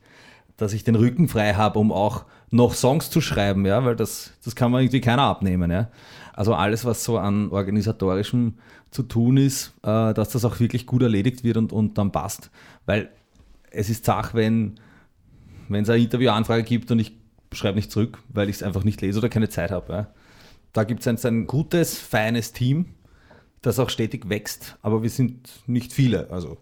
[0.57, 4.33] dass ich den Rücken frei habe, um auch noch Songs zu schreiben, ja, weil das,
[4.43, 5.89] das kann man irgendwie keiner abnehmen, ja.
[6.33, 8.55] Also alles, was so an organisatorischem
[8.91, 12.51] zu tun ist, äh, dass das auch wirklich gut erledigt wird und, und dann passt.
[12.85, 13.09] Weil
[13.71, 14.79] es ist wenn
[15.69, 17.13] wenn es eine Interviewanfrage gibt und ich
[17.53, 19.93] schreibe nicht zurück, weil ich es einfach nicht lese oder keine Zeit habe.
[19.93, 20.07] Ja.
[20.73, 22.87] Da gibt es ein, ein gutes, feines Team,
[23.61, 26.57] das auch stetig wächst, aber wir sind nicht viele, also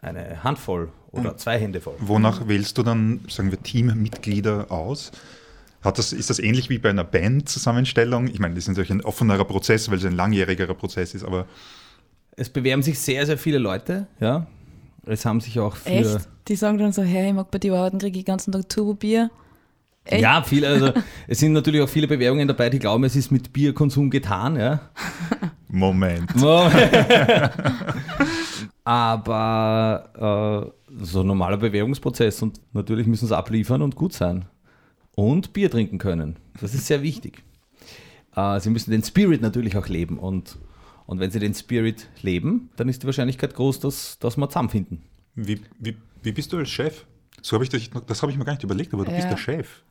[0.00, 1.94] eine Handvoll oder zwei Hände voll.
[1.98, 5.12] Wonach wählst du dann, sagen wir, Teammitglieder aus?
[5.82, 8.28] Hat das, ist das ähnlich wie bei einer Band-Zusammenstellung?
[8.28, 11.46] Ich meine, das ist natürlich ein offenerer Prozess, weil es ein langjährigerer Prozess ist, aber
[12.36, 14.46] Es bewerben sich sehr, sehr viele Leute, ja.
[15.04, 16.16] Es haben sich auch viele.
[16.16, 16.28] Echt?
[16.48, 18.68] Die sagen dann so, hey, ich mag bei dir arbeiten, kriege ich den ganzen Tag
[18.68, 19.30] Turbo-Bier.
[20.04, 20.22] Echt?
[20.22, 20.92] Ja, viele, also
[21.28, 24.80] es sind natürlich auch viele Bewerbungen dabei, die glauben, es ist mit Bierkonsum getan, ja.
[25.68, 26.30] Moment.
[28.84, 34.46] Aber äh, so ein normaler Bewerbungsprozess und natürlich müssen sie abliefern und gut sein.
[35.14, 36.36] Und Bier trinken können.
[36.60, 37.42] Das ist sehr wichtig.
[38.34, 40.18] Äh, sie müssen den Spirit natürlich auch leben.
[40.18, 40.58] Und,
[41.06, 45.02] und wenn sie den Spirit leben, dann ist die Wahrscheinlichkeit groß, dass, dass wir zusammenfinden.
[45.34, 47.04] Wie, wie, wie bist du als Chef?
[47.42, 49.30] So habe ich das, das habe ich mir gar nicht überlegt, aber du bist Ja.
[49.30, 49.82] der Chef.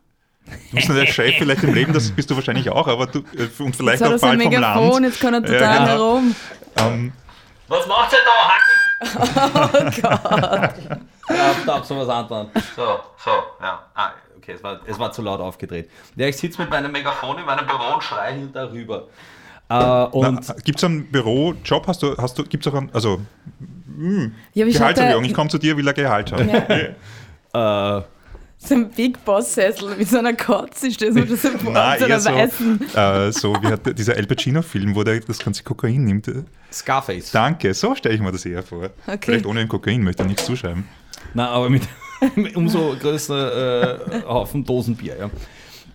[0.45, 3.19] Du bist nicht der Chef vielleicht im Leben, das bist du wahrscheinlich auch, aber du,
[3.19, 5.05] äh, und vielleicht Jetzt auch er bald vom Megafon, Land.
[5.05, 5.87] jetzt kann er Ja, total genau.
[5.87, 6.35] herum.
[6.77, 7.11] Ähm,
[7.67, 8.70] Was macht ihr da, Hacken?
[11.29, 12.51] Ja, darf sowas antworten.
[12.75, 13.79] So, so, ja.
[13.95, 14.11] Ah,
[14.41, 15.87] Okay, es war, es war zu laut aufgedreht.
[16.15, 19.07] Ja, ich sitze mit meinem Megafon in meinem Büro und schreie hier darüber.
[19.69, 21.87] Äh, und Gibt es einen Bürojob?
[21.87, 23.21] Hast du, hast du, gibt es auch einen, also
[24.53, 26.49] Ja, aber ich Gehaltserhöhung, ich komme zu dir, will er Gehalt haben.
[27.53, 28.01] äh,
[28.63, 32.19] so einen Big Boss-Sessel mit so einer stelle mir das so vor, Nein, so einer
[32.19, 32.95] so, weißen.
[32.95, 36.29] äh, so wie hat dieser El Pacino-Film, wo der das ganze Kokain nimmt.
[36.71, 37.31] Scarface.
[37.31, 38.91] Danke, so stelle ich mir das eher vor.
[39.07, 39.19] Okay.
[39.21, 40.85] Vielleicht ohne den Kokain möchte ich nichts zuschreiben.
[41.33, 41.83] Na, aber mit,
[42.55, 45.17] umso größer äh, Haufen Dosenbier.
[45.17, 45.29] Ja.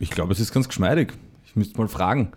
[0.01, 1.13] Ich glaube, es ist ganz geschmeidig.
[1.47, 2.33] Ich müsste mal fragen.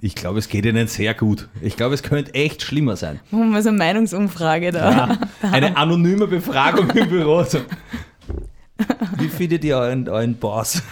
[0.00, 1.48] Ich glaube, es geht Ihnen sehr gut.
[1.60, 3.20] Ich glaube, es könnte echt schlimmer sein.
[3.30, 5.18] Machen wir so eine Meinungsumfrage da.
[5.42, 7.42] Eine anonyme Befragung im Büro.
[7.42, 7.60] So.
[9.18, 10.82] Wie findet ihr euren, euren Boss?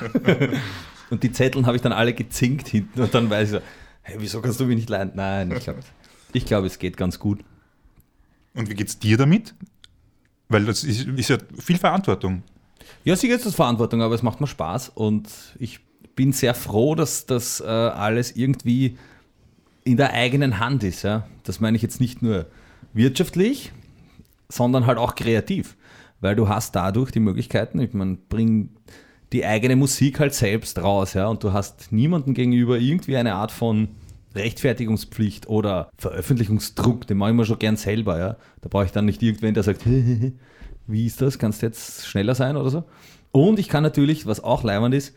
[1.10, 3.60] Und die Zettel habe ich dann alle gezinkt hinten und dann weiß ich so,
[4.02, 5.12] hey, wieso kannst du mich nicht leiden?
[5.14, 5.80] Nein, ich glaube,
[6.32, 7.44] ich glaube, es geht ganz gut.
[8.54, 9.54] Und wie geht's dir damit?
[10.48, 12.42] Weil das ist, ist ja viel Verantwortung.
[13.04, 15.28] Ja, sicher ist das Verantwortung, aber es macht mir Spaß und
[15.58, 15.80] ich
[16.16, 18.96] bin sehr froh, dass das äh, alles irgendwie
[19.84, 21.02] in der eigenen Hand ist.
[21.02, 21.26] Ja?
[21.42, 22.46] Das meine ich jetzt nicht nur
[22.92, 23.72] wirtschaftlich,
[24.48, 25.76] sondern halt auch kreativ,
[26.20, 28.70] weil du hast dadurch die Möglichkeiten, ich meine, bring
[29.32, 33.52] die eigene Musik halt selbst raus, ja, und du hast niemandem gegenüber irgendwie eine Art
[33.52, 33.88] von
[34.34, 38.36] Rechtfertigungspflicht oder Veröffentlichungsdruck, den mache ich mir schon gern selber, ja.
[38.60, 39.84] Da brauche ich dann nicht irgendwen, der sagt,
[40.86, 42.84] wie ist das, kannst du jetzt schneller sein oder so.
[43.32, 45.16] Und ich kann natürlich, was auch leibend ist,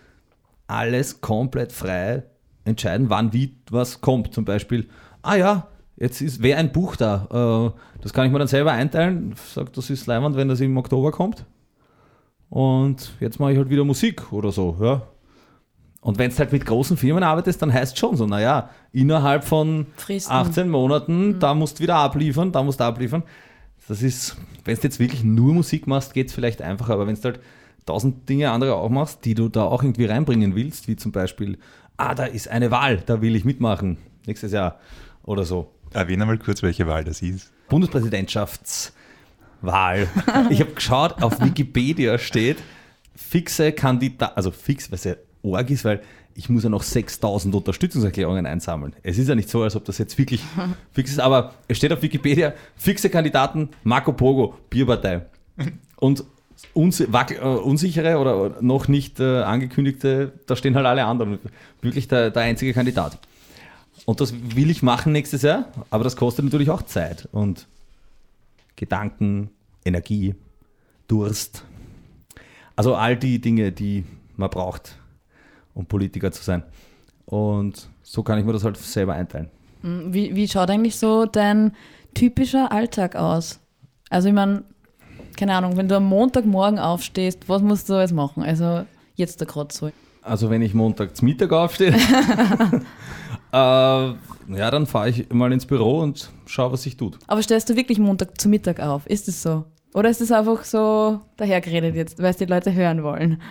[0.68, 2.24] alles komplett frei
[2.66, 4.34] entscheiden, wann wie was kommt.
[4.34, 4.88] Zum Beispiel,
[5.22, 7.74] ah ja, jetzt ist wer ein Buch da.
[7.76, 9.36] Äh, das kann ich mir dann selber einteilen.
[9.54, 11.46] Sagt, das ist leibend, wenn das im Oktober kommt.
[12.50, 15.02] Und jetzt mache ich halt wieder Musik oder so, ja.
[16.02, 19.44] Und wenn du halt mit großen Firmen arbeitest, dann heißt es schon so, naja, innerhalb
[19.44, 20.32] von Fristen.
[20.32, 23.24] 18 Monaten, da musst du wieder abliefern, da musst du abliefern.
[23.90, 27.16] Das ist, wenn du jetzt wirklich nur Musik machst, geht es vielleicht einfacher, aber wenn
[27.16, 27.42] du halt
[27.86, 31.58] tausend Dinge andere auch machst, die du da auch irgendwie reinbringen willst, wie zum Beispiel,
[31.98, 34.80] ah, da ist eine Wahl, da will ich mitmachen, nächstes Jahr
[35.24, 35.72] oder so.
[35.93, 37.52] Erwähne mal kurz, welche Wahl das ist.
[37.69, 38.93] Bundespräsidentschaftswahl.
[40.50, 42.58] Ich habe geschaut, auf Wikipedia steht
[43.15, 46.02] fixe Kandidat, also fix, was ja arg ist, weil
[46.36, 48.93] ich muss ja noch 6000 Unterstützungserklärungen einsammeln.
[49.02, 50.41] Es ist ja nicht so, als ob das jetzt wirklich
[50.91, 55.26] fix ist, aber es steht auf Wikipedia, fixe Kandidaten Marco Pogo, Bierpartei.
[55.95, 56.23] Und
[56.73, 57.08] uns, äh,
[57.41, 61.39] unsichere oder noch nicht äh, angekündigte, da stehen halt alle anderen.
[61.82, 63.17] Wirklich der, der einzige Kandidat.
[64.08, 67.67] Und das will ich machen nächstes Jahr, aber das kostet natürlich auch Zeit und
[68.78, 69.50] Gedanken,
[69.84, 70.34] Energie,
[71.10, 71.65] Durst.
[72.78, 74.06] Also all die Dinge, die
[74.38, 74.98] man braucht,
[75.74, 76.63] um Politiker zu sein.
[77.26, 79.50] Und so kann ich mir das halt selber einteilen.
[79.82, 81.74] Wie, wie schaut eigentlich so dein
[82.13, 83.60] typischer Alltag aus?
[84.10, 84.63] Also ich meine,
[85.36, 88.41] keine Ahnung, wenn du am Montagmorgen aufstehst, was musst du alles machen?
[88.41, 89.91] Also jetzt da gerade so.
[90.22, 91.93] Also wenn ich Montag zum Mittag aufstehe,
[93.52, 97.18] äh, ja, dann fahre ich mal ins Büro und schaue, was sich tut.
[97.28, 99.06] Aber stellst du wirklich Montag zu Mittag auf?
[99.08, 99.66] Ist es so?
[99.94, 103.42] Oder ist es einfach so dahergeredet jetzt, weil es die Leute hören wollen?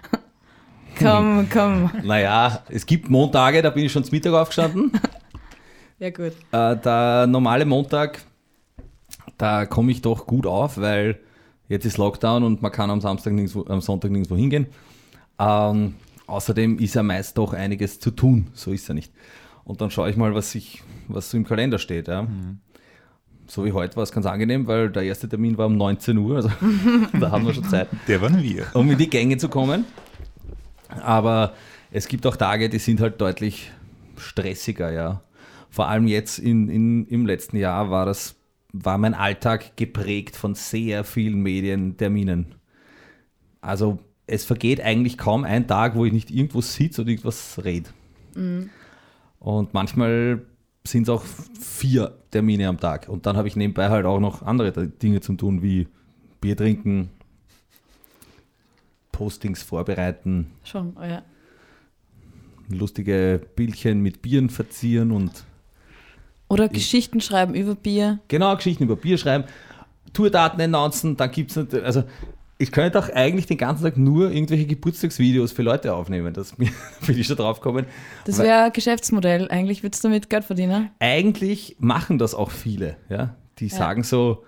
[0.98, 1.90] komm, komm.
[2.04, 4.92] Naja, es gibt Montage, da bin ich schon zum Mittag aufgestanden.
[5.98, 6.32] Ja, gut.
[6.52, 8.22] Äh, der normale Montag,
[9.38, 11.18] da komme ich doch gut auf, weil
[11.68, 14.66] jetzt ist Lockdown und man kann am Samstag nirgendwo, am Sonntag nirgendwo hingehen.
[15.38, 15.94] Ähm,
[16.26, 19.10] außerdem ist ja meist doch einiges zu tun, so ist ja nicht.
[19.66, 22.06] Und dann schaue ich mal, was, ich, was so im Kalender steht.
[22.08, 22.26] Ja.
[23.48, 26.36] So wie heute war es ganz angenehm, weil der erste Termin war um 19 Uhr,
[26.36, 26.50] also
[27.20, 28.66] da haben wir schon Zeit Der waren wir.
[28.74, 29.84] um in die Gänge zu kommen.
[31.02, 31.52] Aber
[31.90, 33.72] es gibt auch Tage, die sind halt deutlich
[34.16, 35.20] stressiger, ja.
[35.68, 38.36] Vor allem jetzt in, in, im letzten Jahr war das,
[38.72, 42.54] war mein Alltag geprägt von sehr vielen Medienterminen.
[43.60, 43.98] Also
[44.28, 47.90] es vergeht eigentlich kaum ein Tag, wo ich nicht irgendwo sitze oder irgendwas rede.
[49.46, 50.44] Und manchmal
[50.82, 53.08] sind es auch vier Termine am Tag.
[53.08, 55.86] Und dann habe ich nebenbei halt auch noch andere Dinge zu tun, wie
[56.40, 57.10] Bier trinken,
[59.12, 61.22] Postings vorbereiten, Schon, oh ja.
[62.70, 65.44] lustige Bildchen mit Bieren verzieren und
[66.48, 68.18] Oder Geschichten schreiben über Bier.
[68.26, 69.44] genau Geschichten über Bier schreiben,
[70.12, 72.02] Tourdaten announcen, dann gibt es also
[72.58, 76.70] ich könnte auch eigentlich den ganzen Tag nur irgendwelche Geburtstagsvideos für Leute aufnehmen, das bin
[77.08, 77.86] ich schon drauf gekommen.
[78.24, 79.48] Das wäre ein Geschäftsmodell.
[79.50, 80.90] Eigentlich würdest du damit Geld verdienen.
[80.98, 82.96] eigentlich machen das auch viele.
[83.08, 83.36] Ja?
[83.58, 84.44] Die sagen so,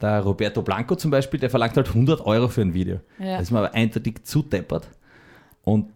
[0.00, 3.00] der Roberto Blanco zum Beispiel, der verlangt halt 100 Euro für ein Video.
[3.18, 3.34] Ja.
[3.34, 4.88] Das ist mir aber eindeutig zu deppert.
[5.62, 5.90] Und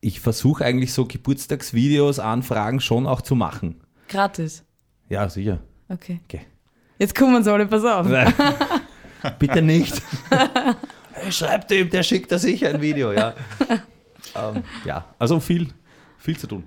[0.00, 3.80] ich versuche eigentlich so Geburtstagsvideos, Anfragen schon auch zu machen.
[4.08, 4.64] Gratis.
[5.08, 5.60] Ja, sicher.
[5.88, 6.20] Okay.
[6.24, 6.40] Okay.
[6.98, 8.06] Jetzt kommen sie alle, pass auf.
[9.38, 10.02] Bitte nicht.
[11.12, 13.34] hey, schreibt ihm, der schickt da sicher ein Video, ja.
[14.34, 15.68] ähm, ja, also viel,
[16.18, 16.64] viel zu tun.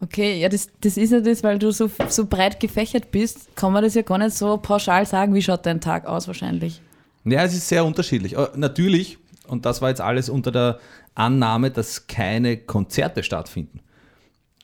[0.00, 3.72] Okay, ja, das, das ist ja das, weil du so, so breit gefächert bist, kann
[3.72, 6.82] man das ja gar nicht so pauschal sagen, wie schaut dein Tag aus wahrscheinlich.
[7.24, 8.36] Ja, es ist sehr unterschiedlich.
[8.36, 10.78] Aber Natürlich, und das war jetzt alles unter der
[11.14, 13.80] Annahme, dass keine Konzerte stattfinden.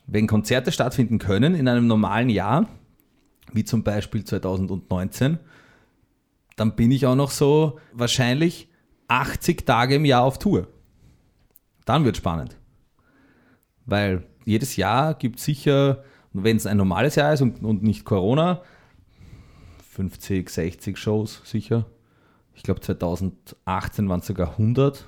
[0.05, 2.67] Wenn Konzerte stattfinden können in einem normalen Jahr,
[3.51, 5.39] wie zum Beispiel 2019,
[6.55, 8.69] dann bin ich auch noch so wahrscheinlich
[9.07, 10.67] 80 Tage im Jahr auf Tour.
[11.85, 12.57] Dann wird spannend.
[13.85, 18.05] Weil jedes Jahr gibt es sicher, wenn es ein normales Jahr ist und, und nicht
[18.05, 18.61] Corona,
[19.91, 21.85] 50, 60 Shows sicher.
[22.55, 25.05] Ich glaube 2018 waren es sogar 100.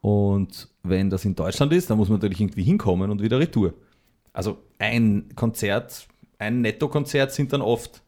[0.00, 3.74] Und wenn das in Deutschland ist, dann muss man natürlich irgendwie hinkommen und wieder retour.
[4.32, 6.06] Also ein Konzert,
[6.38, 8.02] ein Netto-Konzert sind dann oft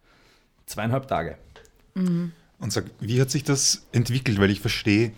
[0.66, 1.36] zweieinhalb Tage.
[1.94, 4.38] Und sag, wie hat sich das entwickelt?
[4.38, 5.12] Weil ich verstehe,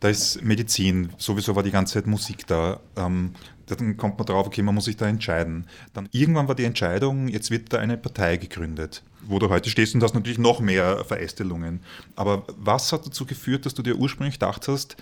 [0.00, 2.80] da ist Medizin, sowieso war die ganze Zeit Musik da.
[2.96, 3.34] Ähm,
[3.66, 5.66] dann kommt man drauf, okay, man muss sich da entscheiden.
[5.94, 9.94] Dann irgendwann war die Entscheidung, jetzt wird da eine Partei gegründet, wo du heute stehst
[9.94, 11.80] und hast natürlich noch mehr Verästelungen.
[12.16, 14.96] Aber was hat dazu geführt, dass du dir ursprünglich gedacht hast,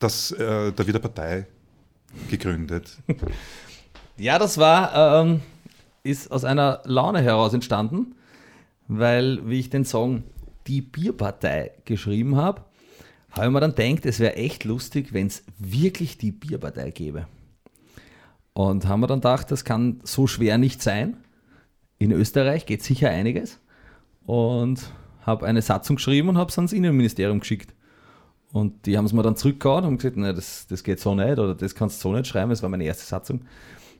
[0.00, 1.46] dass äh, da wird eine Partei
[2.28, 2.98] gegründet?
[4.18, 5.40] Ja, das war, ähm,
[6.02, 8.14] ist aus einer Laune heraus entstanden,
[8.98, 10.22] weil, wie ich den Song
[10.66, 12.62] Die Bierpartei geschrieben habe,
[13.30, 17.26] habe ich mir dann gedacht, es wäre echt lustig, wenn es wirklich die Bierpartei gäbe.
[18.52, 21.16] Und haben wir dann gedacht, das kann so schwer nicht sein.
[21.98, 23.58] In Österreich geht sicher einiges.
[24.26, 27.74] Und habe eine Satzung geschrieben und habe es ans Innenministerium geschickt.
[28.52, 31.38] Und die haben es mir dann zurückgehauen und gesagt, nein, das, das geht so nicht
[31.38, 32.50] oder das kannst du so nicht schreiben.
[32.50, 33.42] Das war meine erste Satzung.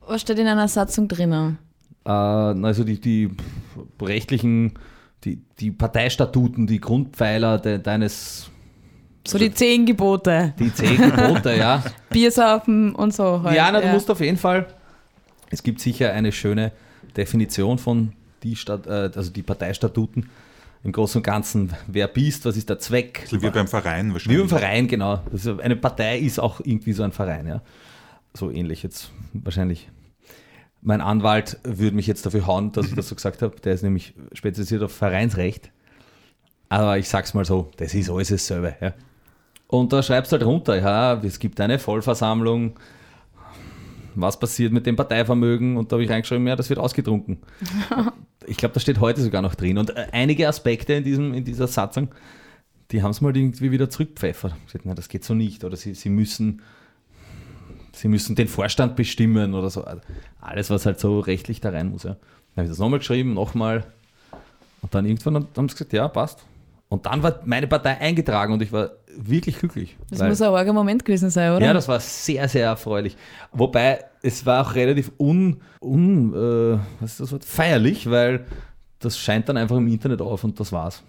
[0.07, 1.59] Was steht in einer Satzung drinnen?
[2.05, 3.31] Äh, also die, die
[4.01, 4.75] rechtlichen,
[5.25, 8.51] die, die Parteistatuten, die Grundpfeiler de, deines,
[9.27, 10.55] So die zehn Gebote.
[10.59, 11.83] die zehn Gebote, ja.
[12.11, 13.43] Biersaufen und so.
[13.43, 13.57] Halt.
[13.57, 14.67] Ja, na, du musst auf jeden Fall.
[15.51, 16.73] Es gibt sicher eine schöne
[17.17, 18.12] Definition von
[18.43, 20.29] die Stat, äh, also die Parteistatuten
[20.85, 21.73] im Großen und Ganzen.
[21.87, 23.25] Wer bist, was ist der Zweck?
[23.29, 24.41] So wie beim Verein Wie wahrscheinlich.
[24.41, 25.21] beim Verein, genau.
[25.31, 27.62] Also eine Partei ist auch irgendwie so ein Verein, ja.
[28.35, 29.88] So ähnlich jetzt wahrscheinlich.
[30.83, 33.55] Mein Anwalt würde mich jetzt dafür hauen, dass ich das so gesagt habe.
[33.61, 35.71] Der ist nämlich spezialisiert auf Vereinsrecht.
[36.68, 38.75] Aber ich sag's mal so, das ist alles dasselbe.
[38.81, 38.92] Ja.
[39.68, 42.75] Und da schreibst du halt runter, ja, es gibt eine Vollversammlung,
[44.14, 47.38] was passiert mit dem Parteivermögen und da habe ich reingeschrieben, ja, das wird ausgetrunken.
[48.47, 49.79] ich glaube, das steht heute sogar noch drin.
[49.79, 52.09] Und äh, einige Aspekte in, diesem, in dieser Satzung,
[52.90, 54.55] die haben es mal irgendwie wieder zurückpfeffert.
[54.66, 55.64] Gesagt, na, das geht so nicht.
[55.64, 56.62] Oder sie, sie müssen
[57.94, 59.85] sie müssen den Vorstand bestimmen oder so.
[60.40, 62.05] Alles, was halt so rechtlich da rein muss.
[62.05, 62.11] Ja.
[62.11, 62.18] Dann
[62.57, 63.85] habe ich das nochmal geschrieben, nochmal.
[64.81, 66.44] Und dann irgendwann haben sie gesagt, ja, passt.
[66.88, 69.96] Und dann war meine Partei eingetragen und ich war wirklich glücklich.
[70.11, 71.64] Das muss ein arger Moment gewesen sein, oder?
[71.64, 73.16] ja, das war sehr, sehr erfreulich.
[73.50, 77.44] Wobei, es war auch relativ un, un äh, was ist das Wort?
[77.44, 78.44] feierlich, weil
[78.98, 81.02] das scheint dann einfach im Internet auf und das war's.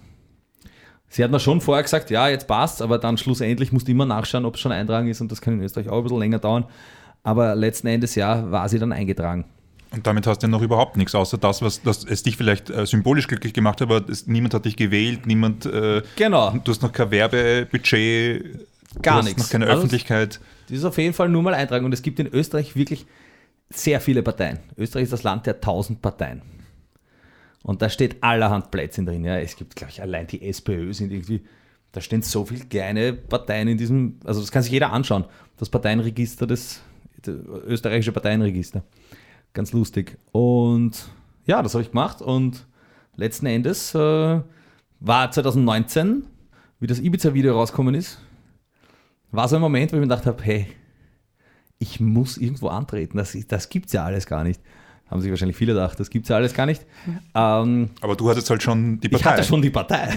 [1.16, 4.08] Sie hat mir schon vorher gesagt, ja, jetzt passt's, aber dann schlussendlich musst du immer
[4.08, 6.40] nachschauen, ob es schon eintragen ist und das kann in Österreich auch ein bisschen länger
[6.40, 6.66] dauern.
[7.22, 9.46] Aber letzten Endes, ja, war sie dann eingetragen.
[9.92, 12.72] Und damit hast du ja noch überhaupt nichts, außer das, was das es dich vielleicht
[12.72, 16.50] äh, symbolisch glücklich gemacht hat, aber es, niemand hat dich gewählt, niemand, äh, Genau.
[16.64, 18.44] du hast noch kein Werbebudget,
[19.04, 19.44] Gar du hast nichts.
[19.44, 20.40] noch keine Also- Öffentlichkeit.
[20.68, 21.86] Das ist auf jeden Fall nur mal eintragen.
[21.86, 23.06] Und es gibt in Österreich wirklich
[23.70, 24.60] sehr viele Parteien.
[24.78, 26.42] Österreich ist das Land der tausend Parteien.
[27.64, 29.24] Und da steht allerhand Plätzchen drin.
[29.24, 29.38] Ja.
[29.38, 31.42] Es gibt, glaube ich, allein die SPÖ sind irgendwie,
[31.94, 35.26] da stehen so viele kleine Parteien in diesem, also das kann sich jeder anschauen.
[35.58, 36.82] Das Parteienregister, das,
[37.22, 38.84] das österreichische Parteienregister.
[39.54, 40.18] Ganz lustig.
[40.32, 41.10] Und
[41.46, 42.22] ja, das habe ich gemacht.
[42.22, 42.68] Und
[43.16, 44.42] letzten Endes äh,
[45.00, 46.26] war 2019,
[46.80, 48.20] wie das Ibiza-Video rausgekommen ist,
[49.32, 50.68] war so ein Moment, wo ich mir gedacht habe, hey,
[51.80, 53.18] ich muss irgendwo antreten.
[53.18, 54.62] Das, das gibt es ja alles gar nicht.
[55.14, 56.82] Haben sich wahrscheinlich viele gedacht, das gibt es ja alles gar nicht.
[57.36, 59.20] Ähm, Aber du hattest halt schon die Partei.
[59.20, 60.10] ich hatte schon die Partei.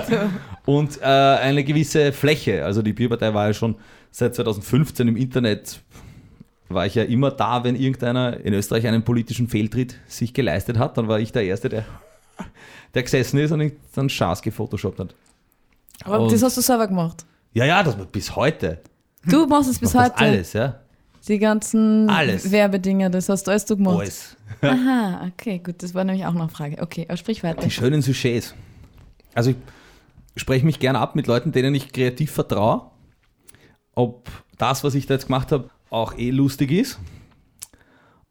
[0.66, 2.64] Und äh, eine gewisse Fläche.
[2.64, 3.76] Also die Bierpartei war ja schon
[4.10, 5.80] seit 2015 im Internet,
[6.68, 10.98] war ich ja immer da, wenn irgendeiner in Österreich einen politischen Fehltritt sich geleistet hat.
[10.98, 11.84] Dann war ich der Erste, der,
[12.94, 15.14] der gesessen ist und dann Schaß gefotoshoppt hat.
[16.02, 17.24] Aber Und- das hast du selber gemacht.
[17.52, 18.80] Ja, ja, das war bis heute.
[19.24, 20.14] Du machst es bis Mach heute.
[20.14, 20.80] Das alles, ja.
[21.28, 22.50] Die ganzen Alles.
[22.50, 24.00] Werbedinger, das hast alles du gemacht.
[24.00, 24.36] Alles.
[24.60, 26.82] Aha, okay, gut, das war nämlich auch noch eine Frage.
[26.82, 27.62] Okay, aber sprich weiter.
[27.62, 28.54] Die schönen Sujets.
[29.34, 29.56] Also ich
[30.36, 32.90] spreche mich gerne ab mit Leuten, denen ich kreativ vertraue.
[33.94, 36.98] Ob das, was ich da jetzt gemacht habe, auch eh lustig ist.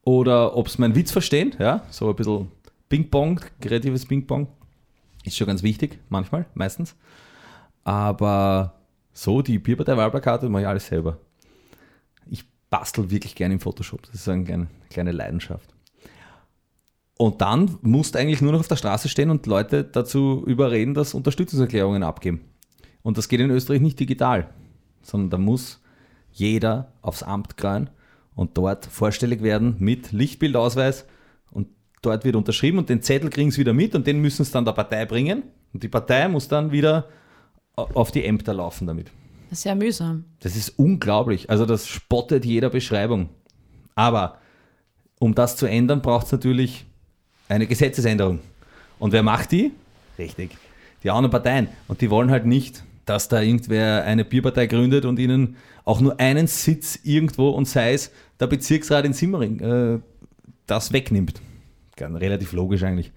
[0.03, 1.55] Oder ob sie meinen Witz verstehen.
[1.59, 2.51] Ja, so ein bisschen
[2.89, 4.47] Ping-Pong, kreatives Ping-Pong.
[5.23, 6.95] Ist schon ganz wichtig, manchmal, meistens.
[7.83, 8.73] Aber
[9.13, 11.19] so, die Bierpartei-Wahlplakate mache ich alles selber.
[12.71, 14.01] Bastel wirklich gerne im Photoshop.
[14.03, 15.75] Das ist eine kleine, kleine Leidenschaft.
[17.17, 20.95] Und dann musst du eigentlich nur noch auf der Straße stehen und Leute dazu überreden,
[20.95, 22.41] dass Unterstützungserklärungen abgeben.
[23.03, 24.49] Und das geht in Österreich nicht digital,
[25.03, 25.81] sondern da muss
[26.31, 27.91] jeder aufs Amt kreuen
[28.33, 31.05] und dort vorstellig werden mit Lichtbildausweis
[31.51, 31.67] und
[32.01, 34.65] dort wird unterschrieben und den Zettel kriegen sie wieder mit und den müssen sie dann
[34.65, 35.43] der Partei bringen
[35.73, 37.09] und die Partei muss dann wieder
[37.75, 39.11] auf die Ämter laufen damit.
[39.51, 40.25] Sehr mühsam.
[40.39, 41.49] Das ist unglaublich.
[41.49, 43.29] Also das spottet jeder Beschreibung.
[43.95, 44.37] Aber
[45.19, 46.85] um das zu ändern, braucht es natürlich
[47.49, 48.39] eine Gesetzesänderung.
[48.97, 49.71] Und wer macht die?
[50.17, 50.51] Richtig.
[51.03, 51.67] Die anderen Parteien.
[51.87, 56.19] Und die wollen halt nicht, dass da irgendwer eine Bierpartei gründet und ihnen auch nur
[56.19, 59.99] einen Sitz irgendwo und sei es der Bezirksrat in Simmering äh,
[60.65, 61.41] das wegnimmt.
[61.99, 63.11] Relativ logisch eigentlich.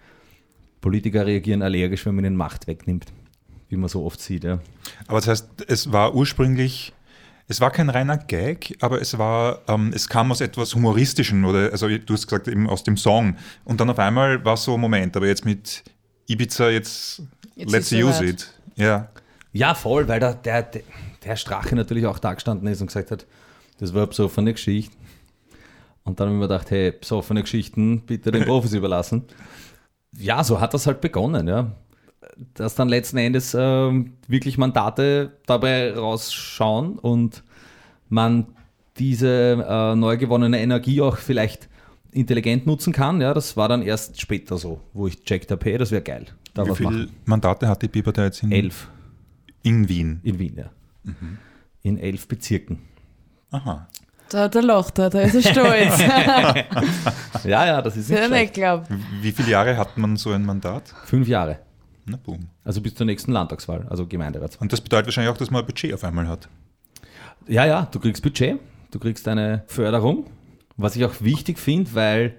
[0.81, 3.07] Politiker reagieren allergisch, wenn man ihnen Macht wegnimmt.
[3.75, 4.45] Wie man so oft sieht.
[4.45, 4.61] Ja.
[5.09, 6.93] Aber das heißt, es war ursprünglich,
[7.49, 11.73] es war kein reiner Gag, aber es war, ähm, es kam aus etwas Humoristischen oder,
[11.73, 13.37] also du hast gesagt, eben aus dem Song.
[13.65, 15.83] Und dann auf einmal war so, Moment, aber jetzt mit
[16.27, 17.23] Ibiza, jetzt,
[17.57, 18.29] Jetzt let's use soweit.
[18.29, 18.55] it.
[18.77, 19.09] Ja.
[19.53, 20.83] Ja, voll, weil der, der, der,
[21.25, 23.27] der Strache natürlich auch da gestanden ist und gesagt hat,
[23.79, 24.97] das war eine besoffene Geschichte.
[26.03, 29.25] Und dann haben wir gedacht, hey, besoffene Geschichten bitte den Profis überlassen.
[30.19, 31.73] Ja, so hat das halt begonnen, ja.
[32.55, 37.45] Dass dann letzten Endes ähm, wirklich Mandate dabei rausschauen und
[38.09, 38.47] man
[38.99, 41.69] diese äh, neu gewonnene Energie auch vielleicht
[42.13, 43.21] intelligent nutzen kann.
[43.21, 46.27] Ja, das war dann erst später so, wo ich checkt habe, hey, das wäre geil.
[46.55, 47.11] Da Wie viele machen.
[47.25, 48.89] Mandate hat die Bierpartei jetzt in, Elf
[49.63, 50.21] in Wien?
[50.23, 50.71] in Wien, ja.
[51.83, 52.79] In elf Bezirken.
[53.51, 53.89] Aha.
[54.31, 55.99] Da, da lacht er, da ist er stolz.
[57.45, 58.87] Ja, ja, das ist nicht nicht glaub.
[59.21, 60.95] Wie viele Jahre hat man so ein Mandat?
[61.05, 61.59] Fünf Jahre.
[62.07, 62.49] Na boom.
[62.65, 64.63] Also bis zur nächsten Landtagswahl, also Gemeinderatswahl.
[64.63, 66.49] Und das bedeutet wahrscheinlich auch, dass man ein Budget auf einmal hat.
[67.49, 68.59] Ja, ja, du kriegst Budget,
[68.91, 70.27] du kriegst eine Förderung,
[70.77, 72.37] was ich auch wichtig finde, weil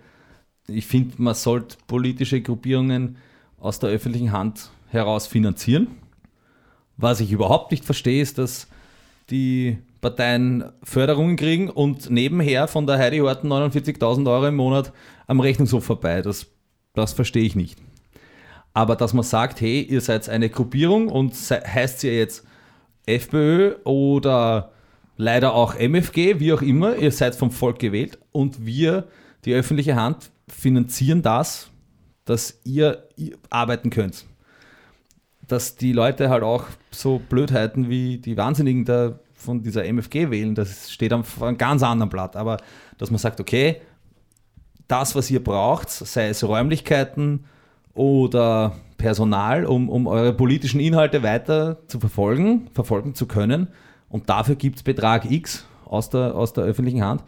[0.67, 3.17] ich finde, man sollte politische Gruppierungen
[3.59, 5.87] aus der öffentlichen Hand heraus finanzieren.
[6.97, 8.67] Was ich überhaupt nicht verstehe, ist, dass
[9.29, 14.93] die Parteien Förderungen kriegen und nebenher von der Heidi Horten 49.000 Euro im Monat
[15.27, 16.21] am Rechnungshof vorbei.
[16.21, 16.47] Das,
[16.93, 17.79] das verstehe ich nicht.
[18.75, 22.45] Aber dass man sagt, hey, ihr seid eine Gruppierung und heißt ihr jetzt
[23.05, 24.73] FPÖ oder
[25.15, 29.07] leider auch MFG, wie auch immer, ihr seid vom Volk gewählt und wir,
[29.45, 31.71] die öffentliche Hand, finanzieren das,
[32.25, 34.25] dass ihr ihr arbeiten könnt.
[35.47, 40.53] Dass die Leute halt auch so Blödheiten wie die Wahnsinnigen da von dieser MFG wählen,
[40.53, 42.35] das steht auf einem ganz anderen Blatt.
[42.35, 42.57] Aber
[42.97, 43.79] dass man sagt, okay,
[44.89, 47.45] das, was ihr braucht, sei es Räumlichkeiten
[47.95, 53.69] oder Personal, um, um eure politischen Inhalte weiter zu verfolgen, verfolgen zu können.
[54.09, 57.23] Und dafür gibt es Betrag X aus der, aus der öffentlichen Hand.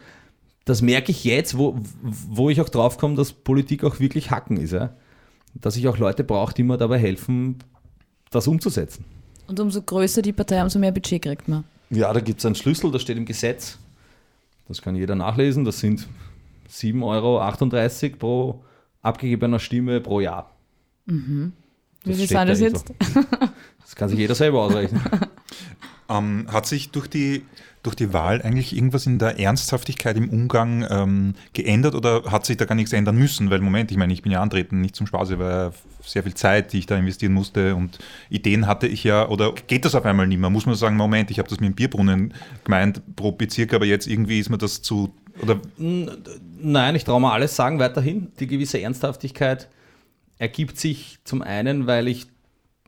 [0.64, 4.58] Das merke ich jetzt, wo, wo ich auch drauf komme, dass Politik auch wirklich Hacken
[4.58, 4.72] ist.
[4.72, 4.90] Ja?
[5.54, 7.58] Dass ich auch Leute brauche, die mir dabei helfen,
[8.30, 9.04] das umzusetzen.
[9.46, 11.64] Und umso größer die Partei, umso mehr Budget kriegt man.
[11.90, 13.78] Ja, da gibt es einen Schlüssel, das steht im Gesetz.
[14.68, 15.64] Das kann jeder nachlesen.
[15.64, 16.06] Das sind
[16.70, 18.64] 7,38 Euro pro
[19.00, 20.50] abgegebener Stimme pro Jahr.
[21.08, 22.92] Wie Das viel sind das da eh jetzt?
[23.80, 25.00] Das kann sich jeder selber ausrechnen.
[26.10, 27.42] Ähm, hat sich durch die,
[27.82, 32.56] durch die Wahl eigentlich irgendwas in der Ernsthaftigkeit im Umgang ähm, geändert oder hat sich
[32.56, 33.50] da gar nichts ändern müssen?
[33.50, 36.22] Weil, Moment, ich meine, ich bin ja antreten, nicht zum Spaß, es war ja sehr
[36.22, 37.98] viel Zeit, die ich da investieren musste und
[38.30, 39.28] Ideen hatte ich ja.
[39.28, 40.48] Oder geht das auf einmal nicht mehr?
[40.48, 42.32] Muss man sagen, Moment, ich habe das mit dem Bierbrunnen
[42.64, 45.12] gemeint pro Bezirk, aber jetzt irgendwie ist mir das zu.
[45.42, 48.32] Oder Nein, ich traue mir alles sagen weiterhin.
[48.40, 49.68] Die gewisse Ernsthaftigkeit
[50.38, 52.26] ergibt sich zum einen, weil ich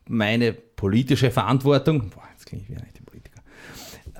[0.08, 3.42] meine politische Verantwortung, boah, jetzt klinge ich wieder nicht der Politiker,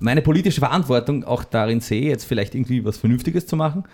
[0.01, 3.85] meine politische Verantwortung auch darin sehe, jetzt vielleicht irgendwie was Vernünftiges zu machen.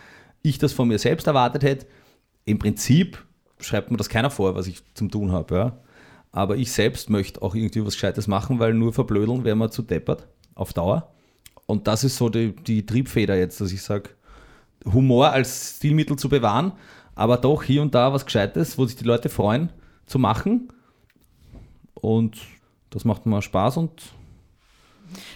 [0.43, 1.87] Ich das von mir selbst erwartet hätte.
[2.45, 3.25] Im Prinzip
[3.59, 5.55] schreibt mir das keiner vor, was ich zum tun habe.
[5.55, 5.79] Ja.
[6.31, 9.83] Aber ich selbst möchte auch irgendwie was Gescheites machen, weil nur verblödeln wäre man zu
[9.83, 11.13] deppert auf Dauer.
[11.67, 14.11] Und das ist so die, die Triebfeder jetzt, dass ich sage,
[14.85, 16.73] Humor als Stilmittel zu bewahren,
[17.17, 19.71] aber doch hier und da was Gescheites, wo sich die Leute freuen,
[20.05, 20.69] zu machen.
[21.95, 22.37] Und
[22.91, 23.91] das macht mir Spaß und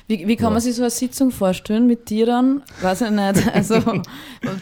[0.07, 2.63] Wie, wie kann man sich so eine Sitzung vorstellen mit dir dann?
[2.83, 3.47] Weiß ich nicht.
[3.55, 3.81] Also,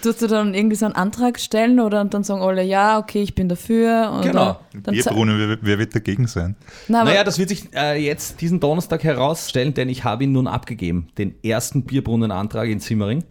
[0.01, 3.35] tust du dann irgendwie so einen Antrag stellen oder dann sagen alle, ja, okay, ich
[3.35, 4.13] bin dafür?
[4.15, 4.61] Und Genau.
[4.73, 6.55] Dann, Bierbrunnen, wer, wer wird dagegen sein?
[6.87, 10.47] Na, naja, das wird sich äh, jetzt diesen Donnerstag herausstellen, denn ich habe ihn nun
[10.47, 13.25] abgegeben, den ersten Bierbrunnenantrag in Simmering.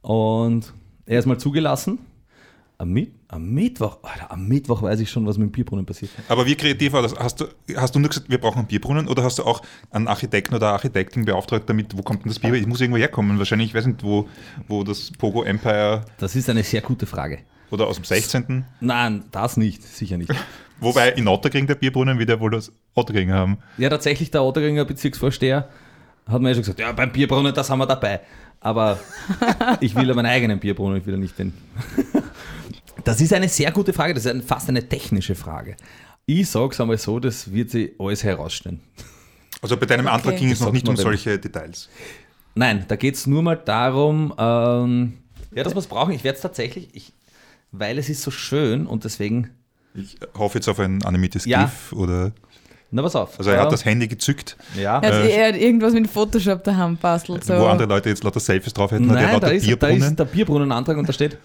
[0.00, 0.72] Und
[1.04, 1.98] er ist mal zugelassen.
[2.80, 6.12] Am, Mitt am Mittwoch, Alter, am Mittwoch weiß ich schon, was mit dem Bierbrunnen passiert.
[6.28, 7.12] Aber wie kreativ war das?
[7.18, 10.06] Hast du, hast du nur gesagt, wir brauchen einen Bierbrunnen oder hast du auch einen
[10.06, 12.54] Architekten oder Architektin beauftragt damit, wo kommt denn das Bier?
[12.54, 13.36] Ich muss irgendwo herkommen.
[13.38, 14.28] Wahrscheinlich, ich weiß nicht, wo,
[14.68, 17.40] wo das Pogo Empire Das ist eine sehr gute Frage.
[17.72, 18.64] oder aus dem 16.
[18.80, 20.32] Nein, das nicht, sicher nicht.
[20.80, 23.58] Wobei in Otterkring der Bierbrunnen wieder wohl das Otterkring haben.
[23.78, 25.68] Ja, tatsächlich, der Ottergringer Bezirksvorsteher
[26.28, 28.20] hat mir ja schon gesagt, ja, beim Bierbrunnen, das haben wir dabei.
[28.60, 29.00] Aber
[29.80, 31.52] ich will ja meinen eigenen Bierbrunnen, ich will ja nicht den.
[33.08, 35.76] Das ist eine sehr gute Frage, das ist fast eine technische Frage.
[36.26, 38.80] Ich sage es einmal so, das wird sich alles herausstellen.
[39.62, 40.40] Also bei deinem Antrag Okay.
[40.40, 41.88] ging es noch nicht um solche Details.
[42.54, 45.14] Nein, da geht es nur mal darum, ähm,
[45.54, 46.12] ja, dass wir es brauchen.
[46.12, 47.14] Ich werde es tatsächlich, ich,
[47.72, 49.50] weil es ist so schön und deswegen,
[49.94, 51.62] Ich hoffe jetzt auf ein animiertes Ja.
[51.64, 52.32] GIF oder.
[52.90, 53.38] na pass auf.
[53.38, 56.08] Also er hat Ähm, das Handy gezückt, Ja, er, hat, äh, er hat irgendwas mit
[56.08, 57.42] Photoshop daheim bastelt.
[57.42, 57.54] So.
[57.54, 59.08] wo andere Leute jetzt lauter Selfies drauf hätten.
[59.08, 61.38] hat er Nein, lauter da ist, da ist der Bierbrunnenantrag und da steht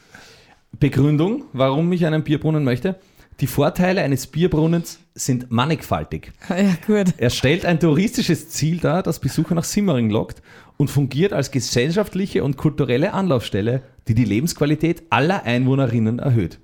[0.79, 2.95] Begründung, warum ich einen Bierbrunnen möchte.
[3.39, 6.31] Die Vorteile eines Bierbrunnens sind mannigfaltig.
[6.49, 7.13] Ja, gut.
[7.17, 10.41] Er stellt ein touristisches Ziel dar, das Besucher nach Simmering lockt
[10.77, 16.59] und fungiert als gesellschaftliche und kulturelle Anlaufstelle, die die Lebensqualität aller Einwohnerinnen erhöht.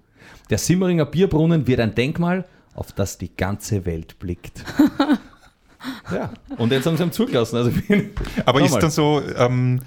[0.50, 4.64] Der Simmeringer Bierbrunnen wird ein Denkmal, auf das die ganze Welt blickt.
[6.12, 7.58] ja, und jetzt haben sie ihm zugelassen.
[7.58, 7.72] Also
[8.46, 9.82] Aber ist dann so, ähm,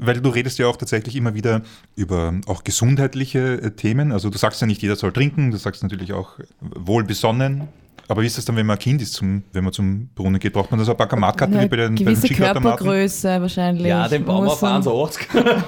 [0.00, 1.62] weil du redest ja auch tatsächlich immer wieder
[1.96, 4.12] über auch gesundheitliche äh, Themen.
[4.12, 7.68] Also du sagst ja nicht, jeder soll trinken, du sagst natürlich auch äh, wohlbesonnen.
[8.10, 10.40] Aber wie ist das dann, wenn man ein Kind ist, zum, wenn man zum Brunnen
[10.40, 10.54] geht?
[10.54, 12.32] Braucht man da so ein paar Kamatkarten wie bei den, bei den gewisse?
[12.34, 13.86] Körpergröße wahrscheinlich.
[13.86, 15.64] Ja, den bauen wir auf man- 1,80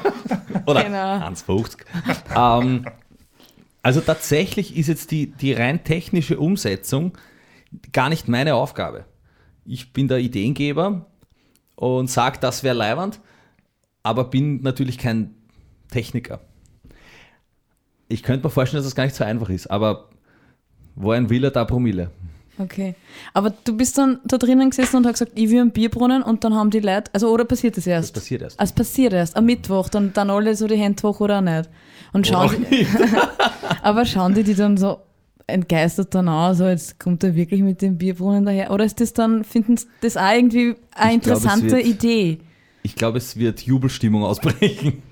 [0.66, 0.96] oder Genau.
[1.26, 1.76] 1,50.
[2.34, 2.86] ähm,
[3.82, 7.12] also tatsächlich ist jetzt die, die rein technische Umsetzung
[7.92, 9.04] gar nicht meine Aufgabe.
[9.66, 11.06] Ich bin der Ideengeber
[11.76, 13.20] und sage, das wäre leiwand,
[14.02, 15.34] aber bin natürlich kein
[15.90, 16.40] Techniker.
[18.08, 20.08] Ich könnte mir vorstellen, dass das gar nicht so einfach ist, aber
[20.96, 22.10] wo ein Wille, da Promille.
[22.58, 22.94] Okay.
[23.32, 26.44] Aber du bist dann da drinnen gesessen und hast gesagt, ich will einen Bierbrunnen und
[26.44, 28.14] dann haben die Leute, also oder passiert das Das erst?
[28.14, 28.60] passiert erst.
[28.60, 31.70] Es passiert erst, am Mittwoch, dann, dann alle so die Hände hoch oder auch nicht.
[32.12, 32.90] Und schauen die, nicht.
[33.82, 34.98] aber schauen die die dann so
[35.46, 38.70] entgeistert dann an, so jetzt kommt er wirklich mit dem Bierbrunnen daher?
[38.72, 41.86] Oder ist das dann, finden sie das auch irgendwie eine Ich glaub, es interessante wird-
[41.86, 42.38] Idee?
[42.82, 45.02] Ich glaube, es wird Jubelstimmung ausbrechen.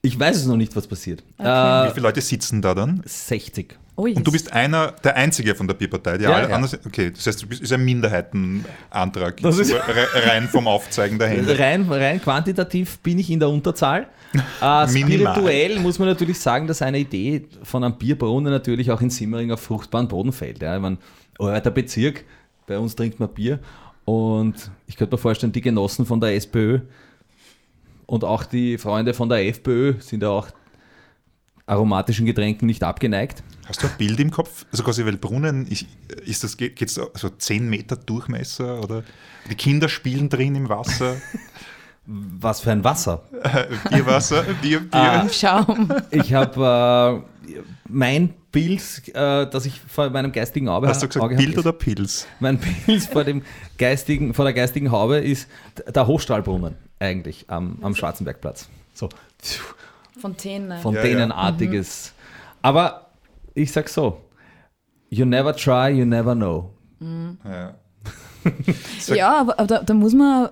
[0.00, 1.22] Ich weiß es noch nicht, was passiert.
[1.38, 3.02] Wie Äh, viele Leute sitzen da dann?
[3.04, 3.76] 60.
[3.96, 6.18] Oh, Und du bist einer, der Einzige von der Bierpartei.
[6.18, 6.78] Die Ja, alle ja.
[6.86, 9.38] okay, das heißt, du bist ist ein Minderheitenantrag.
[9.42, 11.58] Das ist- Re- rein vom Aufzeigen der Hände.
[11.58, 14.06] Rein, rein quantitativ bin ich in der Unterzahl.
[14.62, 15.34] Äh, Minimal.
[15.34, 19.50] spirituell muss man natürlich sagen, dass eine Idee von einem Bierbrunnen natürlich auch in Simmering
[19.50, 20.62] auf fruchtbaren Boden fällt.
[20.62, 20.76] Ja.
[20.76, 20.98] Ich meine,
[21.38, 22.24] alter Bezirk,
[22.68, 23.58] bei uns trinkt man Bier.
[24.08, 26.80] Und ich könnte mir vorstellen, die Genossen von der SPÖ
[28.06, 30.48] und auch die Freunde von der FPÖ sind ja auch
[31.66, 33.42] aromatischen Getränken nicht abgeneigt.
[33.66, 34.64] Hast du ein Bild im Kopf?
[34.72, 35.84] Also quasi, weil Brunnen, ist,
[36.24, 39.04] ist das, geht es so 10 Meter Durchmesser oder
[39.50, 41.16] die Kinder spielen drin im Wasser,
[42.06, 43.24] Was für ein Wasser.
[43.90, 44.90] Bierwasser, Bier, Bier.
[44.90, 45.28] Ah.
[45.28, 45.92] Schaum.
[46.10, 47.37] Ich habe äh,
[47.88, 51.60] mein Bild, äh, das ich vor meinem geistigen Auge, Hast du gesagt Auge Bild habe,
[51.60, 52.26] oder Pilz?
[52.40, 53.42] Mein Bild vor, dem
[53.78, 55.48] geistigen, vor der geistigen Haube ist
[55.86, 58.68] der Hochstrahlbrunnen eigentlich am, am Schwarzenbergplatz.
[58.94, 59.08] So
[60.18, 60.78] Fontäne.
[60.78, 62.12] Fontänenartiges.
[62.62, 63.10] Aber
[63.54, 64.20] ich sag so,
[65.10, 66.70] you never try, you never know.
[67.44, 67.74] Ja.
[69.08, 70.48] Ja, aber, aber da, da muss man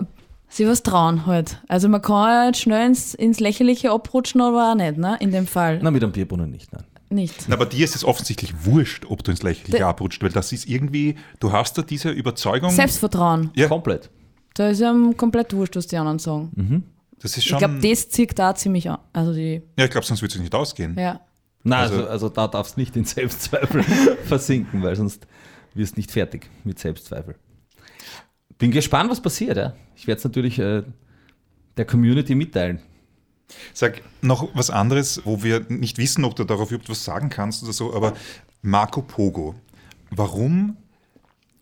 [0.48, 1.62] sich was trauen halt.
[1.68, 5.16] Also man kann ja jetzt schnell ins, ins Lächerliche abrutschen, aber auch nicht, ne?
[5.20, 5.78] In dem Fall.
[5.82, 6.84] Na, mit einem Bierbrunnen nicht, nein.
[7.16, 7.46] Nicht.
[7.48, 10.52] Na, Aber dir ist es offensichtlich wurscht, ob du ins Lächerliche Der- abrutscht, weil das
[10.52, 12.70] ist irgendwie, du hast da diese Überzeugung.
[12.70, 13.50] Selbstvertrauen.
[13.54, 13.68] Ja.
[13.68, 14.10] Komplett.
[14.54, 16.84] Da ist einem komplett wurscht, was die anderen sagen.
[17.20, 17.58] Das ist Ich schon.
[17.58, 18.98] glaube, das zieht da ziemlich an.
[19.12, 20.94] Also die, ja, ich glaube, sonst würde es nicht ausgehen.
[20.98, 21.20] ja.
[21.68, 23.82] Nein, Also- also, also da darfst du nicht in Selbstzweifel
[24.24, 25.26] versinken, weil sonst
[25.74, 27.34] wirst du nicht fertig mit Selbstzweifel.
[28.58, 29.56] Bin gespannt, was passiert.
[29.56, 29.74] Ja?
[29.96, 30.82] Ich werde es natürlich äh,
[31.76, 32.80] der Community mitteilen.
[33.74, 37.62] Sag noch was anderes, wo wir nicht wissen, ob du darauf überhaupt was sagen kannst
[37.62, 38.14] oder so, aber
[38.62, 39.54] Marco Pogo,
[40.10, 40.76] warum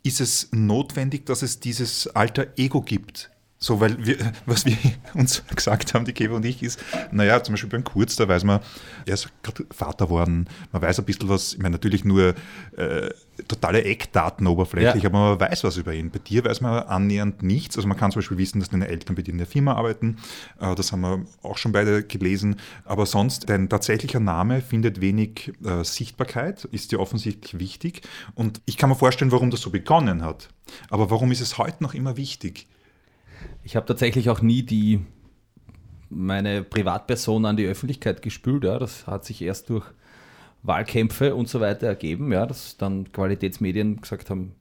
[0.02, 3.30] ist es notwendig, dass es dieses alter Ego gibt?
[3.64, 4.76] So, weil wir, was wir
[5.14, 6.78] uns gesagt haben, die Käfer und ich, ist,
[7.10, 8.60] naja, zum Beispiel beim Kurz, da weiß man,
[9.06, 12.34] er ist gerade Vater worden, man weiß ein bisschen was, ich meine, natürlich nur
[12.76, 13.08] äh,
[13.48, 15.08] totale Eckdaten oberflächlich, Ja.
[15.08, 16.10] aber man weiß was über ihn.
[16.10, 17.76] Bei dir weiß man annähernd nichts.
[17.78, 20.18] Also man kann zum Beispiel wissen, dass deine Eltern bei dir in der Firma arbeiten,
[20.60, 25.54] äh, das haben wir auch schon beide gelesen, aber sonst, dein tatsächlicher Name findet wenig
[25.64, 28.02] äh, Sichtbarkeit, ist dir offensichtlich wichtig
[28.34, 30.50] und ich kann mir vorstellen, warum das so begonnen hat.
[30.90, 32.66] Aber warum ist es heute noch immer wichtig?
[33.62, 35.04] Ich habe tatsächlich auch nie die
[36.10, 38.64] meine Privatperson an die Öffentlichkeit gespült.
[38.64, 38.78] Ja.
[38.78, 39.86] Das hat sich erst durch
[40.62, 44.54] Wahlkämpfe und so weiter ergeben, ja, dass dann Qualitätsmedien gesagt haben,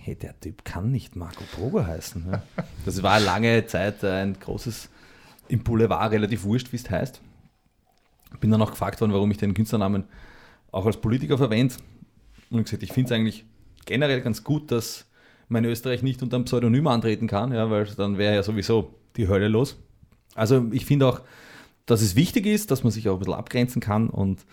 [0.00, 2.26] hey, der Typ kann nicht Marco Pogo heißen.
[2.30, 2.42] Ja.
[2.84, 4.88] Das war lange Zeit ein großes
[5.48, 7.20] im Boulevard relativ wurscht, wie es heißt.
[8.40, 10.04] Bin dann auch gefragt worden, warum ich den Künstlernamen
[10.70, 11.74] auch als Politiker verwende.
[12.50, 13.44] Und gesagt, ich finde es eigentlich
[13.84, 15.06] generell ganz gut, dass
[15.52, 18.94] man in Österreich nicht unter einem Pseudonym antreten kann, ja, weil dann wäre ja sowieso
[19.16, 19.76] die Hölle los.
[20.34, 21.20] Also ich finde auch,
[21.86, 24.44] dass es wichtig ist, dass man sich auch ein bisschen abgrenzen kann und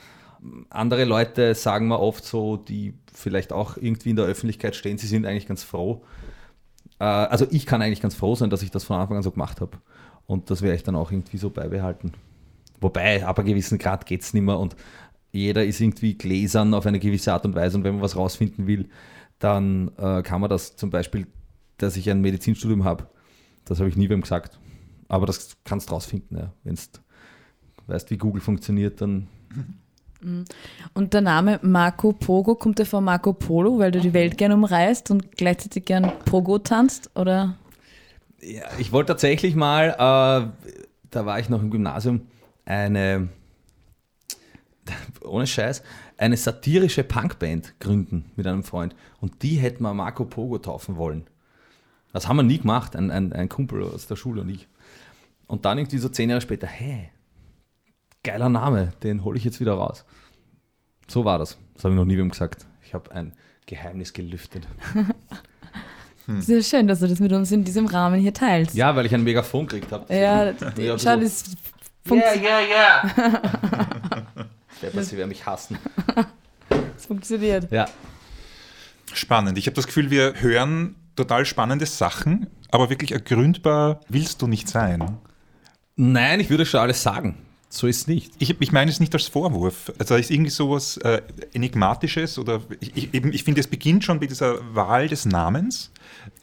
[0.70, 5.08] andere Leute sagen mir oft so, die vielleicht auch irgendwie in der Öffentlichkeit stehen, sie
[5.08, 6.04] sind eigentlich ganz froh.
[7.00, 9.32] Äh, also ich kann eigentlich ganz froh sein, dass ich das von Anfang an so
[9.32, 9.78] gemacht habe.
[10.28, 12.14] Und das werde ich dann auch irgendwie so beibehalten.
[12.80, 14.76] Wobei, ab einem gewissen Grad geht es nicht mehr und
[15.32, 18.68] jeder ist irgendwie gläsern auf eine gewisse Art und Weise und wenn man was rausfinden
[18.68, 18.90] will,
[19.40, 21.28] dann äh, kann man das zum Beispiel,
[21.78, 23.08] dass ich ein Medizinstudium habe,
[23.66, 24.60] das habe ich nie wem gesagt.
[25.08, 26.54] Aber das kannst du rausfinden, ja.
[26.64, 26.82] wenn du
[27.88, 29.28] weißt, wie Google funktioniert, dann
[30.94, 34.52] Und der Name Marco Pogo kommt ja von Marco Polo, weil du die Welt gern
[34.52, 37.56] umreist und gleichzeitig gern Pogo tanzt, oder?
[38.42, 40.68] Ja, ich wollte tatsächlich mal, äh,
[41.10, 42.22] da war ich noch im Gymnasium,
[42.66, 43.30] eine,
[45.24, 45.84] ohne Scheiß,
[46.20, 48.96] eine satirische Punkband gründen mit einem Freund.
[49.22, 51.28] Und die hätten wir Marco Pogo taufen wollen.
[52.12, 54.68] Das haben wir nie gemacht, ein, ein, ein Kumpel aus der Schule und ich.
[55.48, 57.10] Und dann irgendwie so zehn Jahre später, hey,
[58.24, 60.06] geiler Name, den hole ich jetzt wieder raus.
[61.08, 61.58] So war das.
[61.76, 62.66] Das habe ich noch nie wem gesagt.
[62.84, 63.34] Ich habe ein
[63.66, 64.68] Geheimnis gelüftet.
[66.38, 68.76] Es ist ja schön, dass du das mit uns in diesem Rahmen hier teilst.
[68.76, 70.14] Ja, weil ich ein Megafon gekriegt habe.
[70.14, 71.22] Ja, Ja, schau, so.
[71.22, 71.56] das
[72.06, 72.60] funkt yeah,
[73.18, 74.28] yeah.
[74.80, 75.78] Ich werde, dass sie werden mich hassen.
[76.70, 77.70] das funktioniert.
[77.70, 77.88] Ja,
[79.14, 79.58] Spannend.
[79.58, 84.68] Ich habe das Gefühl, wir hören total spannende Sachen, aber wirklich ergründbar willst du nicht
[84.68, 85.18] sein.
[85.96, 87.38] Nein, ich würde schon alles sagen.
[87.72, 88.34] So ist es nicht.
[88.40, 89.92] Ich, ich meine es nicht als Vorwurf.
[90.00, 91.22] Also da ist irgendwie sowas äh,
[91.54, 95.92] Enigmatisches oder ich, ich, eben, ich finde, es beginnt schon bei dieser Wahl des Namens.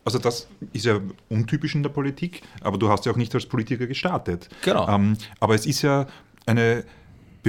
[0.05, 3.47] Also das ist ja untypisch in der Politik, aber du hast ja auch nicht als
[3.47, 4.49] Politiker gestartet.
[4.63, 4.89] Genau.
[4.89, 6.07] Ähm, aber es ist ja
[6.47, 6.85] eine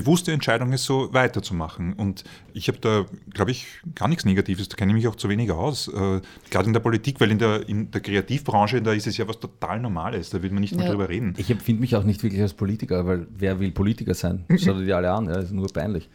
[0.01, 1.93] bewusste Entscheidung, es so weiterzumachen.
[1.93, 2.23] Und
[2.53, 5.51] ich habe da, glaube ich, gar nichts Negatives, da kenne ich mich auch zu wenig
[5.51, 5.87] aus.
[5.87, 6.21] Äh,
[6.51, 9.39] gerade in der Politik, weil in der, in der Kreativbranche, da ist es ja was
[9.39, 10.91] total Normales, da will man nicht mehr Ja.
[10.91, 11.33] drüber reden.
[11.37, 14.45] Ich empfinde mich auch nicht wirklich als Politiker, weil wer will Politiker sein?
[14.57, 16.09] Schau dir die alle an, ja, das ist nur peinlich.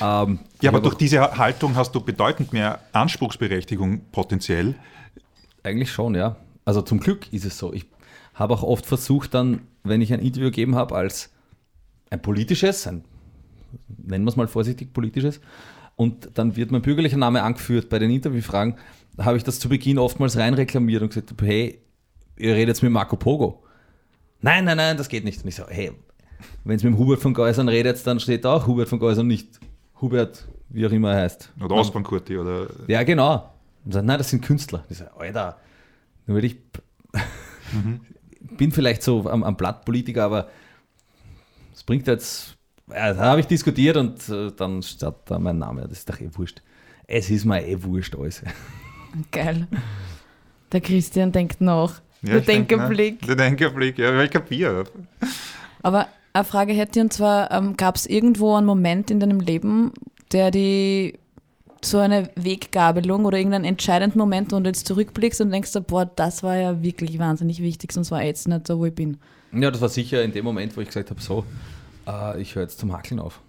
[0.00, 4.74] Ähm, Ja, aber durch diese Haltung hast du bedeutend mehr Anspruchsberechtigung potenziell.
[5.62, 6.36] Eigentlich schon, ja.
[6.64, 7.72] Also zum Glück ist es so.
[7.72, 7.86] Ich
[8.34, 11.30] habe auch oft versucht, dann, wenn ich ein Interview gegeben habe, als
[12.10, 13.04] ein politisches, ein,
[13.88, 15.40] nennen wir es mal vorsichtig politisches,
[15.96, 18.76] und dann wird mein bürgerlicher Name angeführt bei den Interviewfragen,
[19.16, 21.78] da habe ich das zu Beginn oftmals rein reklamiert und gesagt, hey,
[22.36, 23.62] ihr redet jetzt mit Marco Pogo.
[24.40, 25.42] Nein, nein, nein, das geht nicht.
[25.42, 25.92] Und ich so, hey,
[26.64, 29.26] wenn es mit dem Hubert von Geusern redet, dann steht da auch Hubert von Geusern
[29.26, 29.60] nicht
[30.00, 31.52] Hubert, wie auch immer er heißt.
[31.62, 32.68] Oder Osborn Kurti oder.
[32.86, 33.52] Ja, genau.
[33.84, 34.84] Und sagt, nein, das sind Künstler.
[34.88, 35.58] Ich sage, Alter,
[36.26, 36.56] nur weil ich
[38.56, 40.48] bin vielleicht so am, am Blatt Politiker, aber
[41.74, 42.56] es bringt jetzt,
[42.94, 45.82] ja, da habe ich diskutiert und äh, dann steht da mein Name.
[45.82, 46.62] Das ist doch eh wurscht.
[47.06, 48.42] Es ist mir eh wurscht alles.
[49.32, 49.66] Geil.
[50.72, 51.94] Der Christian denkt noch.
[52.22, 53.20] der ich denk, Denkerblick.
[53.22, 53.26] ne?
[53.28, 54.84] Der Denkerblick, ja, ich kapiere.
[55.82, 59.40] Aber eine Frage hätte ich, und zwar, ähm, gab es irgendwo einen Moment in deinem
[59.40, 59.92] Leben,
[60.32, 61.18] der die
[61.82, 66.42] so eine Weggabelung oder irgendeinen entscheidenden Moment, wo du jetzt zurückblickst und denkst, boah, das
[66.42, 69.16] war ja wirklich wahnsinnig wichtig, sonst war ich jetzt nicht da, wo ich bin.
[69.52, 71.44] Ja, das war sicher in dem Moment, wo ich gesagt habe, so,
[72.06, 73.40] äh, ich höre jetzt zum Hackeln auf.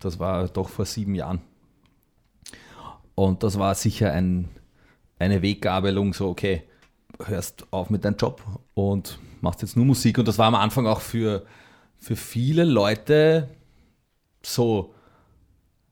[0.00, 1.40] Das war doch vor sieben Jahren.
[3.14, 4.48] Und das war sicher ein,
[5.18, 6.62] eine Weggabelung, so, okay,
[7.24, 8.42] hörst auf mit deinem Job
[8.74, 10.18] und machst jetzt nur Musik.
[10.18, 11.44] Und das war am Anfang auch für,
[11.98, 13.48] für viele Leute
[14.42, 14.94] so,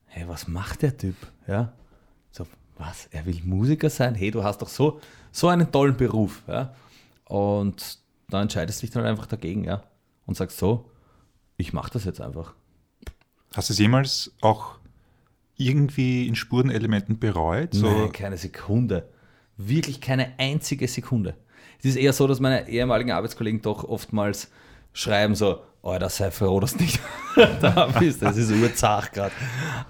[0.07, 1.17] hey, was macht der Typ?
[1.47, 1.73] Ja?
[2.33, 2.47] So,
[2.79, 3.07] was?
[3.13, 4.15] Er will Musiker sein?
[4.15, 5.01] Hey, du hast doch so,
[5.31, 6.43] so einen tollen Beruf.
[6.49, 6.75] Ja?
[7.27, 9.83] Und da entscheidest du dich dann einfach dagegen, ja.
[10.27, 10.90] Und sagst so,
[11.61, 12.55] ich mache das jetzt einfach.
[13.55, 14.77] Hast du es jemals auch
[15.57, 17.75] irgendwie in Spurenelementen bereut?
[17.75, 19.09] So, Nein, keine Sekunde.
[19.57, 21.35] Wirklich keine einzige Sekunde.
[21.79, 24.51] Es ist eher so, dass meine ehemaligen Arbeitskollegen doch oftmals
[24.93, 27.01] schreiben so, oh, das sei froh, dass du nicht
[27.61, 28.23] da bist.
[28.23, 29.33] Das ist urzach gerade.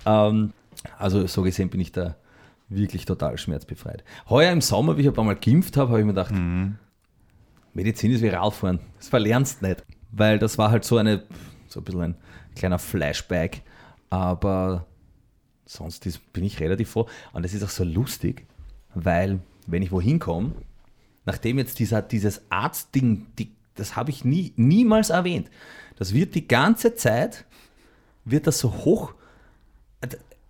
[0.07, 0.53] Ähm,
[0.99, 2.17] also so gesehen bin ich da
[2.69, 4.05] wirklich total schmerzbefreit.
[4.29, 6.33] Heuer im Sommer, wie ich ein paar Mal geimpft habe, habe ich mir gedacht,
[7.75, 8.81] Medizin ist wie Radfahren.
[8.99, 9.85] Das verlernst nicht.
[10.13, 11.23] Weil das war halt so eine,
[11.73, 12.17] so ein bisschen ein
[12.55, 13.63] kleiner Flashback.
[14.09, 14.87] Aber
[15.67, 17.09] sonst ist, bin ich relativ froh.
[17.33, 18.47] Und es ist auch so lustig,
[18.95, 20.53] weil wenn ich wohin komme,
[21.25, 25.51] nachdem jetzt dieser, dieses Arztding, die, das habe ich nie, niemals erwähnt.
[25.97, 27.45] Das wird die ganze Zeit,
[28.25, 29.15] wird das so hoch,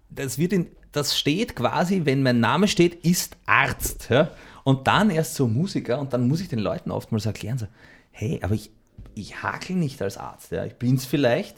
[0.09, 4.09] das wird in, das steht quasi, wenn mein Name steht, ist Arzt.
[4.11, 4.31] Ja?
[4.65, 7.67] Und dann erst so Musiker und dann muss ich den Leuten oftmals erklären, so,
[8.11, 8.71] hey, aber ich,
[9.21, 10.53] ich hakel nicht als Arzt.
[10.53, 10.65] Ja?
[10.65, 11.57] Ich bin's vielleicht,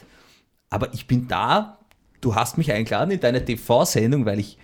[0.69, 1.79] aber ich bin da,
[2.21, 4.57] du hast mich eingeladen in deine TV-Sendung, weil ich,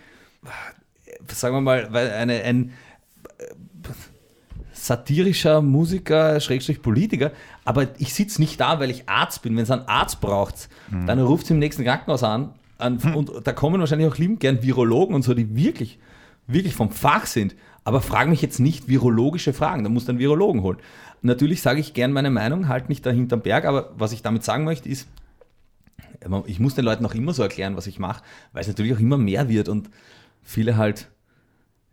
[1.27, 2.71] sagen wir mal, weil eine, ein
[3.37, 3.43] äh,
[4.71, 7.31] satirischer Musiker, Schrägstrich Politiker,
[7.65, 9.55] aber ich sitze nicht da, weil ich Arzt bin.
[9.55, 10.69] Wenn es einen Arzt braucht,
[11.05, 14.63] dann ruft es im nächsten Krankenhaus an, an und da kommen wahrscheinlich auch liebend gern
[14.63, 15.99] Virologen und so, die wirklich,
[16.47, 17.55] wirklich vom Fach sind.
[17.83, 20.77] Aber frag mich jetzt nicht virologische Fragen, da musst du einen Virologen holen.
[21.21, 24.43] Natürlich sage ich gern meine Meinung, halt nicht da hinterm Berg, aber was ich damit
[24.43, 25.07] sagen möchte ist,
[26.47, 28.99] ich muss den Leuten auch immer so erklären, was ich mache, weil es natürlich auch
[28.99, 29.89] immer mehr wird und
[30.41, 31.09] viele halt,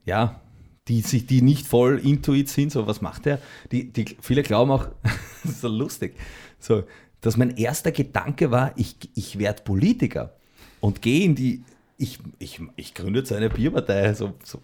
[0.04, 0.40] ja,
[0.88, 3.40] die, sich, die nicht voll intuit sind, so was macht der?
[3.72, 4.88] Die, die, viele glauben auch,
[5.42, 6.16] das ist so lustig,
[6.58, 6.84] so,
[7.20, 10.36] dass mein erster Gedanke war, ich, ich werde Politiker.
[10.80, 11.64] und gehe in die,
[11.98, 14.14] ich, ich, ich gründe jetzt eine Bierpartei.
[14.14, 14.60] So, so,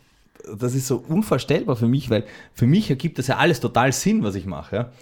[0.57, 4.23] das ist so unvorstellbar für mich, weil für mich ergibt das ja alles total Sinn,
[4.23, 4.77] was ich mache.
[4.77, 4.93] Ja.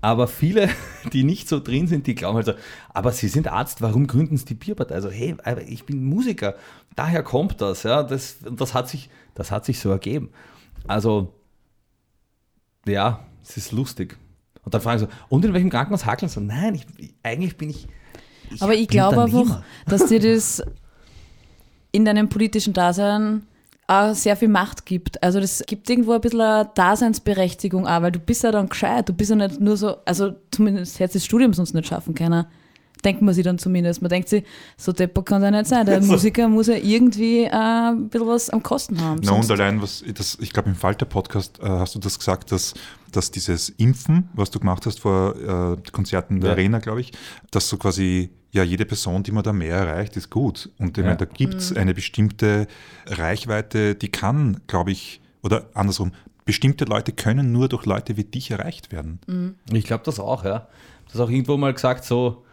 [0.00, 0.68] Aber viele,
[1.12, 2.52] die nicht so drin sind, die glauben halt so,
[2.92, 4.94] aber sie sind Arzt, warum gründen sie die Bierpartei?
[4.94, 6.54] Also, hey, aber ich bin Musiker,
[6.94, 8.02] daher kommt das, ja.
[8.02, 10.30] Das, das, hat, sich, das hat sich so ergeben.
[10.86, 11.34] Also,
[12.86, 14.16] ja, es ist lustig.
[14.64, 16.40] Und dann fragen sie und in welchem Krankenhaus hackeln sie?
[16.40, 17.86] Nein, ich, eigentlich bin ich.
[18.50, 20.62] ich Aber ich glaube einfach, dass dir das
[21.92, 23.46] in deinem politischen Dasein
[23.88, 25.22] auch sehr viel Macht gibt.
[25.22, 29.08] Also das gibt irgendwo ein bisschen eine Daseinsberechtigung auch, weil du bist ja dann gescheit.
[29.08, 32.46] Du bist ja nicht nur so, also zumindest hätte das Studium sonst nicht schaffen können.
[33.04, 34.02] Denkt man sich dann zumindest.
[34.02, 34.42] Man denkt sich,
[34.76, 35.86] so depper kann der nicht sein.
[35.86, 39.20] Der Musiker muss ja irgendwie äh, ein bisschen was am Kosten haben.
[39.22, 42.50] Na Sonst- und allein, was, das, ich glaube, im Falter-Podcast äh, hast du das gesagt,
[42.50, 42.74] dass,
[43.12, 46.54] dass dieses Impfen, was du gemacht hast vor äh, Konzerten der Ja.
[46.54, 47.12] Arena, glaube ich,
[47.52, 50.70] dass so quasi, ja, jede Person, die man da mehr erreicht, ist gut.
[50.78, 51.04] Und ich Ja.
[51.10, 52.66] meine, da gibt es eine bestimmte
[53.06, 56.12] Reichweite, die kann, glaube ich, oder andersrum,
[56.44, 59.56] bestimmte Leute können nur durch Leute wie dich erreicht werden.
[59.72, 60.68] Ich glaube das auch, ja.
[61.10, 62.44] Das auch irgendwo mal gesagt, so,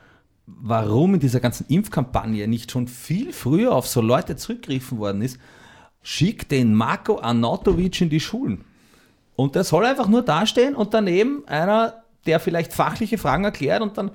[0.46, 5.40] warum in dieser ganzen Impfkampagne nicht schon viel früher auf so Leute zurückgegriffen worden ist.
[6.02, 8.66] Schick den Marco Arnautovic in die Schulen.
[9.36, 13.98] Und der soll einfach nur dastehen und daneben einer, der vielleicht fachliche Fragen erklärt und
[13.98, 14.12] dann,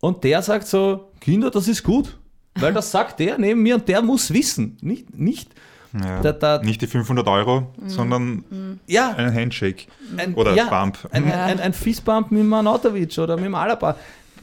[0.00, 2.18] und der sagt so, Kinder, das ist gut.
[2.58, 4.78] Weil das sagt der neben mir und der muss wissen.
[4.80, 5.50] Nicht, nicht,
[5.92, 6.20] Ja.
[6.22, 9.84] Da- da- Nicht die 500 Euro, sondern ja, ein Handshake
[10.16, 10.98] ein, oder ja, Bump.
[11.12, 13.96] Ein, ein, ein Fistbump mit dem Arnautovic oder mit dem Alaba.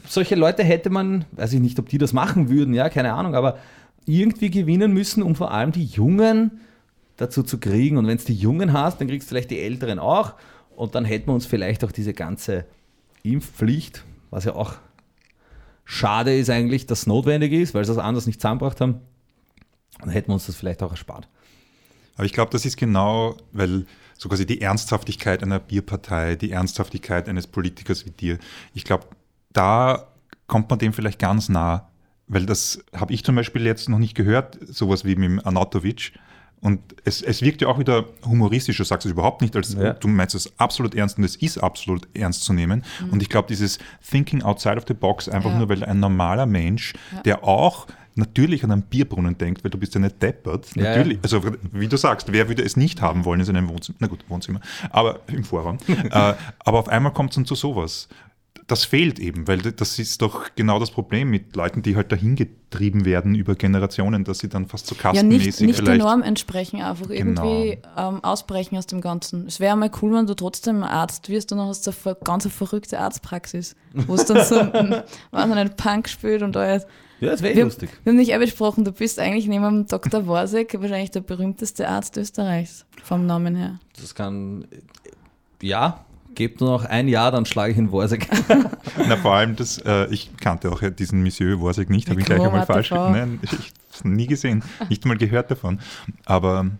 [0.06, 3.34] Solche Leute hätte man, weiß ich nicht, ob die das machen würden, ja, keine Ahnung,
[3.34, 3.58] aber
[4.06, 6.60] irgendwie gewinnen müssen, um vor allem die Jungen
[7.16, 7.96] dazu zu kriegen.
[7.98, 10.34] Und wenn es die Jungen hast, dann kriegst du vielleicht die Älteren auch.
[10.76, 12.64] Und dann hätten wir uns vielleicht auch diese ganze
[13.22, 14.74] Impfpflicht, was ja auch
[15.84, 19.00] schade ist eigentlich, dass es notwendig ist, weil sie das anders nicht zusammengebracht haben,
[20.00, 21.28] dann hätten wir uns das vielleicht auch erspart.
[22.16, 27.28] Aber ich glaube, das ist genau, weil so quasi die Ernsthaftigkeit einer Bierpartei, die Ernsthaftigkeit
[27.28, 28.38] eines Politikers wie dir,
[28.72, 29.06] ich glaube,
[29.52, 30.08] da
[30.46, 31.88] kommt man dem vielleicht ganz nah.
[32.26, 36.12] Weil das habe ich zum Beispiel jetzt noch nicht gehört, sowas wie mit Anatovic.
[36.64, 39.92] Und es, es wirkt ja auch wieder humoristisch, du sagst es überhaupt nicht, als Ja.
[39.92, 42.82] du meinst es absolut ernst und es ist absolut ernst zu nehmen.
[43.10, 43.78] Und ich glaube, dieses
[44.10, 45.58] Thinking outside of the box, einfach Ja.
[45.58, 46.94] nur weil ein normaler Mensch,
[47.26, 50.96] der auch natürlich an einen Bierbrunnen denkt, weil du bist ja nicht deppert, Ja, ja.
[50.96, 51.42] natürlich, also
[51.72, 54.60] wie du sagst, wer würde es nicht haben wollen in seinem Wohnzimmer, na gut, Wohnzimmer,
[54.90, 55.76] aber im Vorraum.
[55.88, 56.08] äh,
[56.60, 58.08] aber auf einmal kommt es dann zu sowas.
[58.66, 62.34] Das fehlt eben, weil das ist doch genau das Problem mit Leuten, die halt dahin
[62.34, 66.00] getrieben werden über Generationen, dass sie dann fast so ja, kastenmäßig nicht, nicht der vielleicht.
[66.00, 69.46] Norm entsprechen, einfach irgendwie ähm, ausbrechen aus dem Ganzen.
[69.46, 72.46] Es wäre mal cool, wenn du trotzdem Arzt wirst und dann hast du eine ganz
[72.46, 76.86] verrückte Arztpraxis, wo es dann so ein, weiß ich nicht, Punk spielt und alles.
[77.20, 77.90] Ja, das wäre Wir, lustig.
[78.02, 80.26] wir haben nicht eh besprochen, du bist eigentlich neben dem Dr.
[80.26, 83.78] Worsek wahrscheinlich der berühmteste Arzt Österreichs, vom Namen her.
[84.00, 84.66] Das kann,
[85.62, 86.04] ja,
[86.34, 88.28] gebt nur noch ein Jahr, dann schlage ich in Worsek.
[89.08, 92.40] Na, vor allem, das, äh, ich kannte auch diesen Monsieur Worsek nicht, habe ich gleich
[92.40, 92.90] einmal falsch.
[92.90, 95.80] Nein, ich habe nie gesehen, nicht mal gehört davon.
[96.24, 96.70] Aber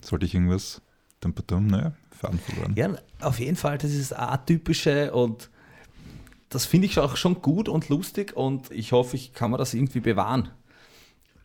[0.00, 0.80] sollte ich irgendwas,
[1.20, 2.74] dum, dum, naja, Faden verloren.
[2.76, 2.90] Ja,
[3.20, 5.50] auf jeden Fall, das ist das Atypische und
[6.48, 9.72] das finde ich auch schon gut und lustig und ich hoffe, ich kann mir das
[9.72, 10.50] irgendwie bewahren,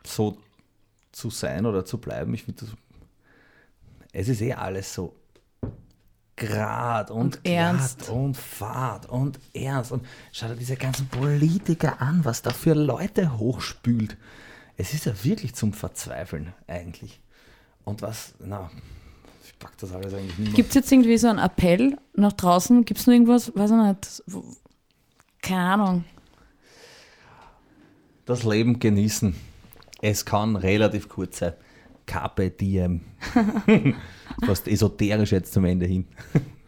[0.03, 0.37] so
[1.11, 2.33] zu sein oder zu bleiben.
[2.33, 2.75] Ich finde das,
[4.11, 5.15] es ist eh alles so
[6.37, 7.99] grad und, Und ernst.
[7.99, 12.73] glatt und fad und ernst und schau dir diese ganzen Politiker an, was da für
[12.73, 14.17] Leute hochspült.
[14.77, 17.21] Es ist ja wirklich zum Verzweifeln eigentlich.
[17.85, 18.69] Und was, na,
[19.45, 20.55] ich pack das alles eigentlich nicht.
[20.55, 22.83] Gibt es jetzt irgendwie so einen Appell nach draußen?
[22.83, 24.43] Gibt es nur irgendwas, weiß ich nicht, wo,
[25.41, 26.03] keine Ahnung.
[28.25, 29.35] das Leben genießen.
[30.01, 31.53] Es kann relativ kurz sein.
[32.05, 33.01] Carpe diem.
[34.45, 36.05] Fast esoterisch jetzt zum Ende hin.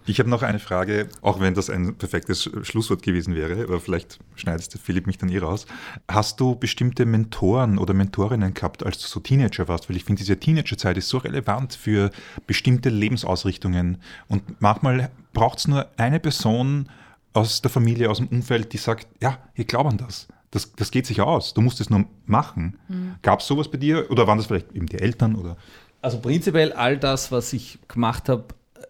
[0.09, 4.19] Ich habe noch eine Frage, auch wenn das ein perfektes Schlusswort gewesen wäre, aber vielleicht
[4.35, 5.65] schneidest Philipp mich dann eh raus.
[6.07, 9.89] Hast du bestimmte Mentoren oder Mentorinnen gehabt, als du so Teenager warst?
[9.89, 12.09] Weil ich finde, diese Teenagerzeit ist so relevant für
[12.47, 13.97] bestimmte Lebensausrichtungen.
[14.29, 16.87] Und manchmal braucht es nur eine Person
[17.33, 20.29] aus der Familie, aus dem Umfeld, die sagt, ja, ich glaube an das.
[20.57, 21.53] Das, das geht sich aus.
[21.53, 22.79] Du musst es nur machen.
[23.21, 24.09] Gab es sowas bei dir?
[24.09, 25.35] Oder waren das vielleicht eben die Eltern?
[25.35, 25.55] Oder?
[26.01, 28.45] Also prinzipiell all das, was ich gemacht habe,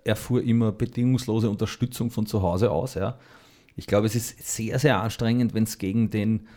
[0.05, 2.93] erfuhr immer bedingungslose Unterstützung von zu Hause aus.
[2.93, 3.17] Ja.
[3.75, 6.47] Ich glaube, es ist sehr, sehr anstrengend, wenn es gegen den,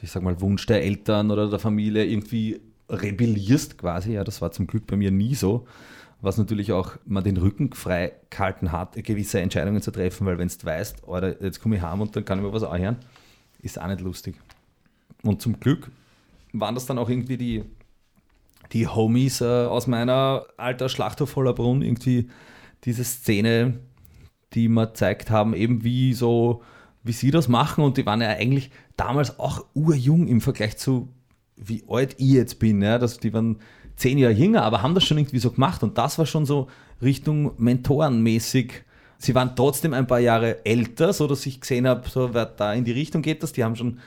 [0.00, 4.12] ich sag mal, Wunsch der Eltern oder der Familie irgendwie rebellierst quasi.
[4.12, 5.66] Ja, das war zum Glück bei mir nie so.
[6.20, 10.46] Was natürlich auch man den Rücken frei gehalten hat, gewisse Entscheidungen zu treffen, weil wenn
[10.48, 12.98] du weißt, oder jetzt komme ich heim und dann kann ich mir was anhören,
[13.66, 14.36] ist auch nicht lustig.
[15.22, 15.90] Und zum Glück
[16.52, 17.64] waren das dann auch irgendwie die,
[18.72, 22.28] die Homies äh, aus meiner alter Schlachthof Brunn, irgendwie
[22.84, 23.80] diese Szene,
[24.54, 26.62] die mir gezeigt haben, eben wie so,
[27.02, 31.08] wie sie das machen und die waren ja eigentlich damals auch urjung im Vergleich zu
[31.56, 32.82] wie alt ich jetzt bin.
[32.82, 32.98] Ja?
[32.98, 33.58] Das, die waren
[33.96, 36.68] zehn Jahre jünger, aber haben das schon irgendwie so gemacht und das war schon so
[37.02, 38.84] Richtung Mentorenmäßig.
[39.18, 42.72] Sie waren trotzdem ein paar Jahre älter, so dass ich gesehen habe, so wer da
[42.74, 43.52] in die Richtung geht das.
[43.52, 43.98] Die haben schon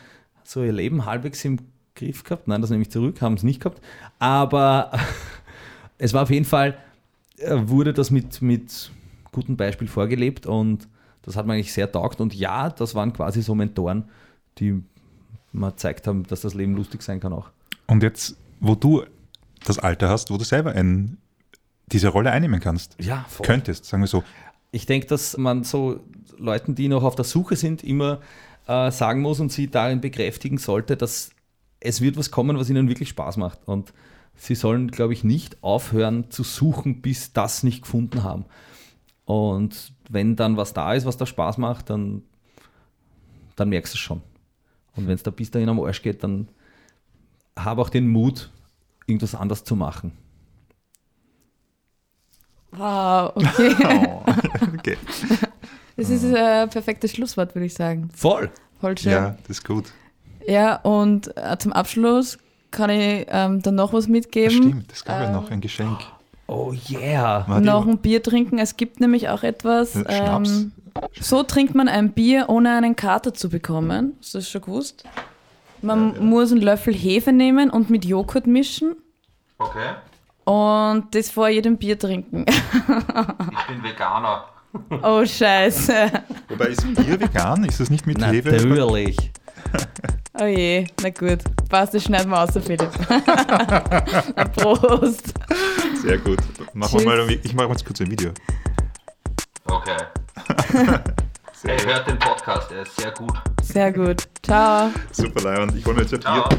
[0.44, 1.58] so ihr Leben halbwegs im
[1.96, 2.48] Griff gehabt.
[2.48, 3.82] Nein, das nehme ich zurück, haben es nicht gehabt.
[4.20, 4.92] Aber
[5.98, 6.78] es war auf jeden Fall,
[7.38, 8.92] äh, wurde das mit, mit
[9.32, 10.88] gutem Beispiel vorgelebt und
[11.24, 12.22] das hat mir eigentlich sehr taugt.
[12.22, 14.06] Und ja, das waren quasi so Mentoren,
[14.58, 14.84] die
[15.52, 17.50] mir gezeigt haben, dass das Leben lustig sein kann auch.
[17.88, 19.04] Und jetzt, wo du
[19.66, 21.18] das Alter hast, wo du selber ein,
[21.88, 23.46] diese Rolle einnehmen kannst, Ja, voll.
[23.46, 24.24] könntest, sagen wir so.
[24.72, 26.02] Ich denke, dass man so
[26.38, 28.20] Leuten, die noch auf der Suche sind, immer
[28.68, 31.32] äh, sagen muss und sie darin bekräftigen sollte, dass
[31.80, 33.60] es wird was kommen, was ihnen wirklich Spaß macht.
[33.66, 33.94] Und
[34.36, 38.46] sie sollen, glaube ich, nicht aufhören zu suchen, bis das nicht gefunden haben.
[39.26, 42.24] Und wenn dann was da ist, was da Spaß macht, dann,
[43.56, 44.22] dann merkst du es schon.
[44.96, 46.48] Und wenn es da bis dahin am Arsch geht, dann
[47.56, 48.52] habe auch den Mut,
[49.06, 50.12] irgendwas anders zu machen.
[52.72, 53.76] Wow, okay.
[53.84, 54.24] Oh,
[54.78, 54.98] okay.
[55.98, 58.10] Das ist ein perfektes Schlusswort, würde ich sagen.
[58.16, 58.50] Voll!
[58.80, 59.12] Voll schön.
[59.12, 59.86] Ja, das ist gut.
[60.48, 62.38] Ja, und äh, zum Abschluss
[62.72, 64.52] kann ich ähm, dann noch was mitgeben.
[64.52, 66.00] stimmt, das gab ja Ähm, noch ein Geschenk.
[66.48, 67.44] Oh yeah!
[67.48, 68.58] Warte, noch ein Bier trinken.
[68.58, 69.96] Es gibt nämlich auch etwas.
[69.96, 70.50] Äh, Schnaps.
[70.50, 70.72] Ähm,
[71.20, 74.14] so trinkt man ein Bier, ohne einen Kater zu bekommen.
[74.20, 75.04] Hast du das schon gewusst?
[75.82, 78.96] Man muss einen Löffel Hefe nehmen und mit Joghurt mischen
[79.60, 79.92] Okay.
[80.50, 82.44] Und das vor jedem Bier trinken.
[82.48, 84.46] Ich bin Veganer.
[85.04, 86.12] oh, Scheiße.
[86.48, 87.64] Wobei ist Bier vegan?
[87.66, 88.52] Ist das nicht mit Hefe?
[88.52, 89.32] Natürlich.
[90.42, 91.40] Oh je, na gut.
[91.70, 92.90] Passt, das schneiden wir aus, Philipp.
[94.56, 95.34] Prost.
[96.02, 96.40] Sehr gut.
[96.74, 98.32] Machen wir mal, ich mache jetzt kurz ein Video.
[99.66, 99.98] Okay.
[101.54, 103.34] Sehr Hey, hört den Podcast, er ist sehr gut.
[103.62, 104.30] Sehr gut.
[104.42, 104.90] Ciao.
[105.12, 105.76] Super Leihwand.
[105.76, 106.48] Ich hole mir jetzt ein Ciao.
[106.48, 106.58] Bier.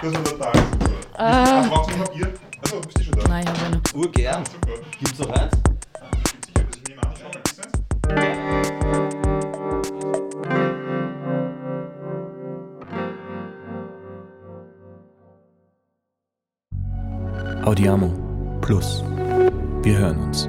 [0.00, 0.90] Das ist total super.
[1.18, 1.66] Ah.
[1.68, 2.32] Brauchst du noch Bier?
[2.66, 3.28] Achso, bist du schon da?
[3.28, 3.94] Nein, ich habe noch.
[3.94, 4.44] Urgern.
[4.44, 4.72] Super.
[4.98, 5.52] Gibt's noch eins?
[5.54, 7.70] Ich bin sicher, dass ich nehme an, ich schau mal, ist das?
[17.64, 19.04] Audiamo Plus.
[19.82, 20.48] Wir hören uns.